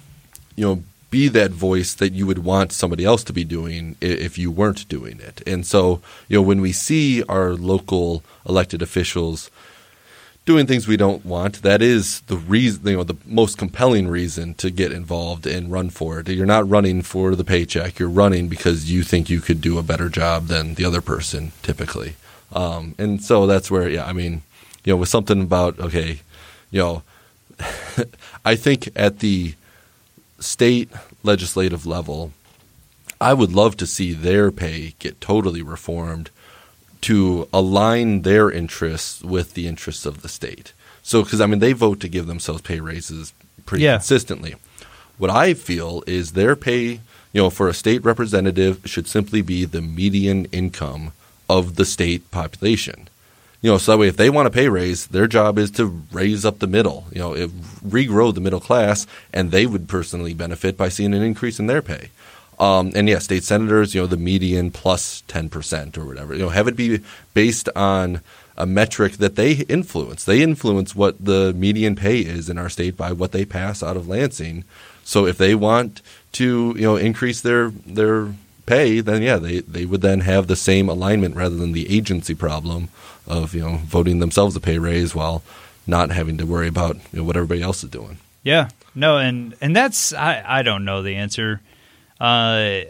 [0.56, 0.84] you know
[1.16, 4.86] be that voice that you would want somebody else to be doing if you weren't
[4.90, 5.42] doing it.
[5.48, 9.50] And so, you know, when we see our local elected officials
[10.46, 14.56] doing things we don't want, that is the reason, you know, the most compelling reason
[14.56, 16.28] to get involved and run for it.
[16.28, 17.98] You're not running for the paycheck.
[17.98, 21.54] You're running because you think you could do a better job than the other person
[21.64, 22.16] typically.
[22.52, 24.42] Um, and so that's where, yeah, I mean,
[24.84, 26.20] you know, with something about, okay,
[26.72, 27.04] you know,
[28.44, 29.56] I think at the
[30.40, 30.90] state
[31.24, 32.32] legislative level,
[33.20, 36.30] I would love to see their pay get totally reformed
[37.02, 40.74] to align their interests with the interests of the state.
[41.04, 43.32] So, because I mean, they vote to give themselves pay raises
[43.66, 43.98] pretty Yeah.
[43.98, 44.56] consistently.
[45.18, 47.00] What I feel is their pay,
[47.32, 51.14] you know, for a state representative should simply be the median income
[51.48, 53.08] of the state population.
[53.62, 56.04] You know, so that way, if they want a pay raise, their job is to
[56.12, 57.06] raise up the middle.
[57.12, 57.50] You know, it,
[57.82, 61.82] regrow the middle class, and they would personally benefit by seeing an increase in their
[61.82, 62.10] pay.
[62.60, 66.34] Um, and yeah, state senators, you know, the median plus plus ten percent or whatever.
[66.34, 67.02] You know, have it be
[67.34, 68.22] based on
[68.58, 70.24] a metric that they influence.
[70.24, 73.98] They influence what the median pay is in our state by what they pass out
[73.98, 74.64] of Lansing.
[75.04, 76.02] So if they want
[76.34, 78.34] to, you know, increase their their
[78.66, 82.34] pay, then yeah, they, they would then have the same alignment rather than the agency
[82.34, 82.90] problem
[83.28, 85.44] of, you know, voting themselves a pay raise while
[85.88, 88.18] not having to worry about you know, what everybody else is doing.
[88.44, 88.70] Yeah.
[88.94, 91.62] No, and and that's I I don't know the answer.
[92.20, 92.82] Uh,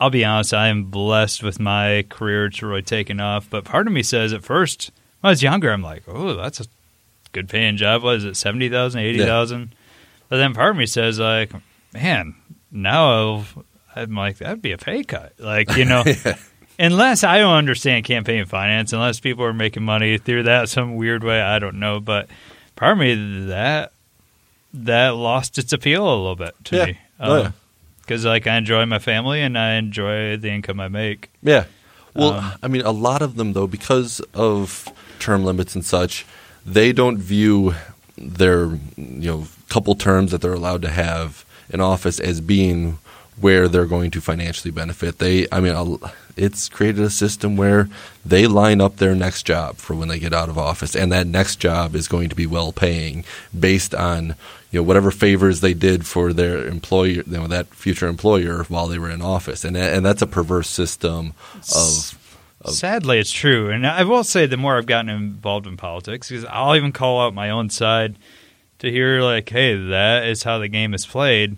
[0.00, 0.52] I'll be honest.
[0.52, 2.46] I am blessed with my career.
[2.46, 3.48] It's really taken off.
[3.48, 4.90] But part of me says at first,
[5.20, 6.64] when I was younger, I'm like, oh, that's a
[7.30, 8.02] good paying job.
[8.02, 9.74] What is it, seventy thousand, eighty thousand?
[10.28, 11.52] But then part of me says like,
[11.92, 12.34] man,
[12.72, 13.44] now
[13.94, 15.34] I'm like that'd be a pay cut.
[15.38, 16.02] Like you know,
[16.82, 21.22] unless I don't understand campaign finance, unless people are making money through that some weird
[21.24, 22.00] way, I don't know.
[22.00, 22.28] But
[22.76, 23.92] part of me that
[24.74, 26.84] that lost its appeal a little bit to Yeah.
[26.86, 26.98] me.
[27.20, 27.50] Oh, yeah.
[28.00, 31.30] Because like I enjoy my family and I enjoy the income I make.
[31.42, 31.64] Yeah.
[32.14, 36.26] Well, Um, I mean, a lot of them though, because of term limits and such,
[36.66, 37.74] they don't view
[38.18, 38.66] their
[38.96, 42.98] you know couple terms that they're allowed to have in office as being
[43.40, 45.18] where they're going to financially benefit.
[45.18, 45.98] They, I mean,
[46.36, 47.88] it's created a system where
[48.24, 51.26] they line up their next job for when they get out of office, and that
[51.26, 53.24] next job is going to be well paying
[53.58, 54.36] based on
[54.70, 58.86] you know whatever favors they did for their employer, you know, that future employer while
[58.86, 61.34] they were in office, and and that's a perverse system
[61.74, 62.18] of.
[62.64, 66.44] Sadly, it's true, and I will say the more I've gotten involved in politics, because
[66.44, 68.14] I'll even call out my own side
[68.78, 71.56] to hear like, "Hey, that is how the game is played,"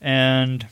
[0.00, 0.66] and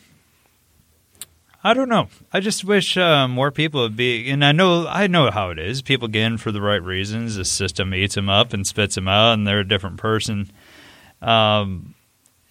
[1.63, 2.09] I don't know.
[2.33, 5.59] I just wish uh, more people would be, and I know I know how it
[5.59, 5.83] is.
[5.83, 7.37] People get in for the right reasons.
[7.37, 10.51] The system eats them up and spits them out, and they're a different person.
[11.21, 11.95] Um,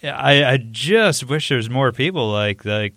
[0.03, 2.93] I, I just wish there's more people like like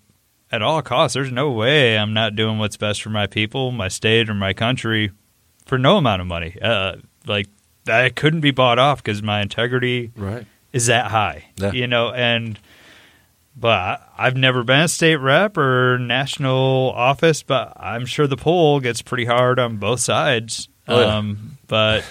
[0.50, 1.14] at all costs.
[1.14, 4.52] There's no way I'm not doing what's best for my people, my state, or my
[4.52, 5.12] country
[5.64, 6.56] for no amount of money.
[6.60, 6.96] Uh,
[7.26, 7.46] like
[7.84, 10.46] that couldn't be bought off because my integrity Right.
[10.72, 11.46] is that high.
[11.56, 11.72] Yeah.
[11.72, 12.58] You know, and
[13.56, 18.80] but I've never been a state rep or national office, but I'm sure the poll
[18.80, 20.68] gets pretty hard on both sides.
[20.88, 21.16] Oh, yeah.
[21.16, 22.04] um, but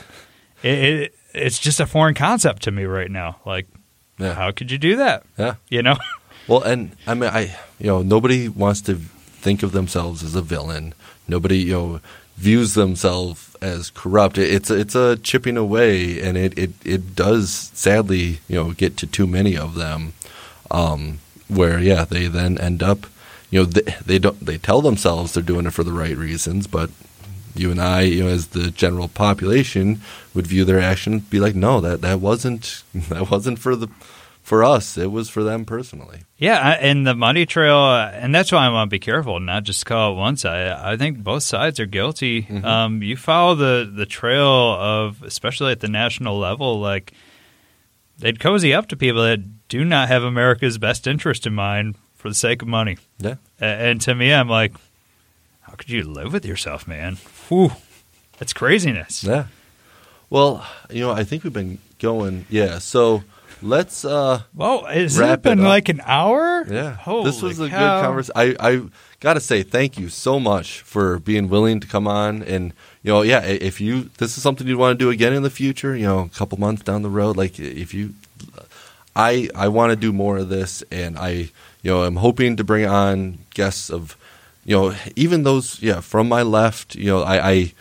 [0.63, 3.37] it, it it's just a foreign concept to me right now.
[3.45, 3.67] Like,
[4.17, 4.33] Yeah.
[4.33, 5.23] how could you do that?
[5.37, 5.55] Yeah.
[5.69, 5.95] You know.
[6.47, 10.41] Well, and I mean, I you know nobody wants to think of themselves as a
[10.41, 10.93] villain.
[11.27, 11.99] Nobody you know
[12.35, 14.39] views themselves as corrupt.
[14.39, 19.07] It's it's a chipping away, and it, it, it does sadly you know get to
[19.07, 20.13] too many of them,
[20.71, 21.19] um,
[21.51, 23.05] where yeah they then end up
[23.49, 26.67] you know they, they don't they tell themselves they're doing it for the right reasons,
[26.67, 26.89] but
[27.53, 30.01] you and I you know as the general population
[30.33, 33.89] would view their action be like no that that wasn't that wasn't for the
[34.41, 36.21] for us it was for them personally.
[36.37, 39.63] Yeah, and the money trail, uh, and that's why I want to be careful, not
[39.63, 40.71] just call it one side.
[40.71, 42.47] I think both sides are guilty.
[42.63, 47.13] Um, you follow the the trail of, especially at the national level, like
[48.17, 52.27] they'd cozy up to people that do not have America's best interest in mind for
[52.27, 52.97] the sake of money.
[53.19, 53.35] Yeah.
[53.57, 54.73] And to me, I'm like,
[55.61, 57.15] how could you live with yourself, man?
[57.47, 57.71] Whew,
[58.37, 59.23] that's craziness.
[59.23, 59.45] Yeah.
[60.29, 62.45] Well, you know, I think we've been going.
[62.49, 62.79] Yeah.
[62.79, 63.23] So
[63.61, 64.03] let's.
[64.03, 66.65] uh Well, has it been it like an hour?
[66.69, 66.95] Yeah.
[66.95, 67.79] Holy this was a cow.
[68.01, 68.57] good conversation.
[68.59, 68.81] I I
[69.21, 73.11] got to say thank you so much for being willing to come on and you
[73.13, 75.95] know yeah if you this is something you want to do again in the future
[75.95, 78.15] you know a couple months down the road like if you
[79.15, 81.51] I I want to do more of this, and I
[81.81, 84.17] you know I'm hoping to bring on guests of
[84.65, 86.95] you know even those yeah from my left.
[86.95, 87.73] You know I, I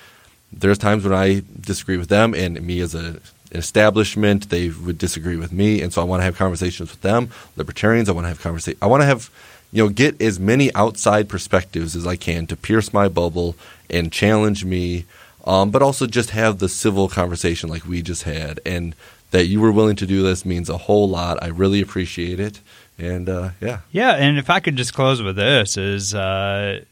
[0.53, 3.21] there's times when I disagree with them, and me as a
[3.53, 7.01] an establishment they would disagree with me, and so I want to have conversations with
[7.03, 7.31] them.
[7.57, 8.79] Libertarians, I want to have conversation.
[8.83, 9.31] I want to have
[9.73, 13.57] you know get as many outside perspectives as I can to pierce my bubble
[13.89, 15.05] and challenge me
[15.45, 18.61] um, but also just have the civil conversation like we just had.
[18.67, 18.95] And
[19.31, 21.43] that you were willing to do this means a whole lot.
[21.43, 22.61] I really appreciate it.
[22.99, 26.85] And uh, yeah, Yeah, and if I could just close with this is uh,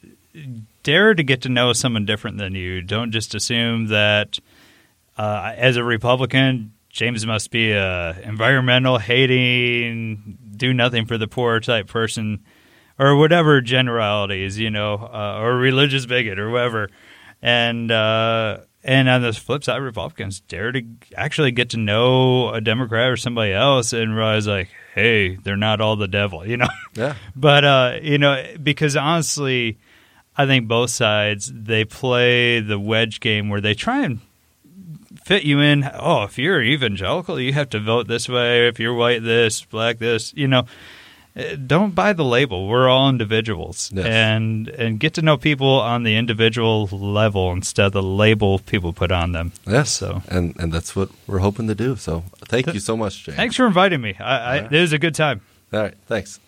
[0.82, 2.80] dare to get to know someone different than you.
[2.80, 4.38] Don't just assume that
[5.18, 11.60] uh, as a Republican, James must be a environmental hating, do nothing for the poor
[11.60, 12.42] type person,
[12.98, 16.88] or whatever generalities, you know, uh, or religious bigot or whatever.
[17.42, 20.82] And uh, and on the flip side, Republicans dare to
[21.16, 25.80] actually get to know a Democrat or somebody else and realize like, hey, they're not
[25.80, 26.68] all the devil, you know.
[26.94, 29.78] yeah, But uh, you know, because honestly,
[30.36, 34.20] I think both sides they play the wedge game where they try and
[35.24, 35.88] fit you in.
[35.94, 38.68] Oh, if you're evangelical, you have to vote this way.
[38.68, 40.32] If you're white, this, black, this.
[40.34, 40.66] You know,
[41.38, 42.66] Uh, don't buy the label.
[42.68, 44.06] We're all individuals, Yes.
[44.06, 48.92] and and get to know people on the individual level instead of the label people
[48.92, 49.52] put on them.
[49.66, 49.90] yes.
[49.90, 50.22] So.
[50.28, 51.96] and and that's what we're hoping to do.
[51.96, 53.36] So thank you so much, James.
[53.36, 54.14] Thanks for inviting me.
[54.18, 54.24] I,
[54.58, 54.72] I, right.
[54.72, 55.40] It was a good time.
[55.72, 56.40] All right, thanks.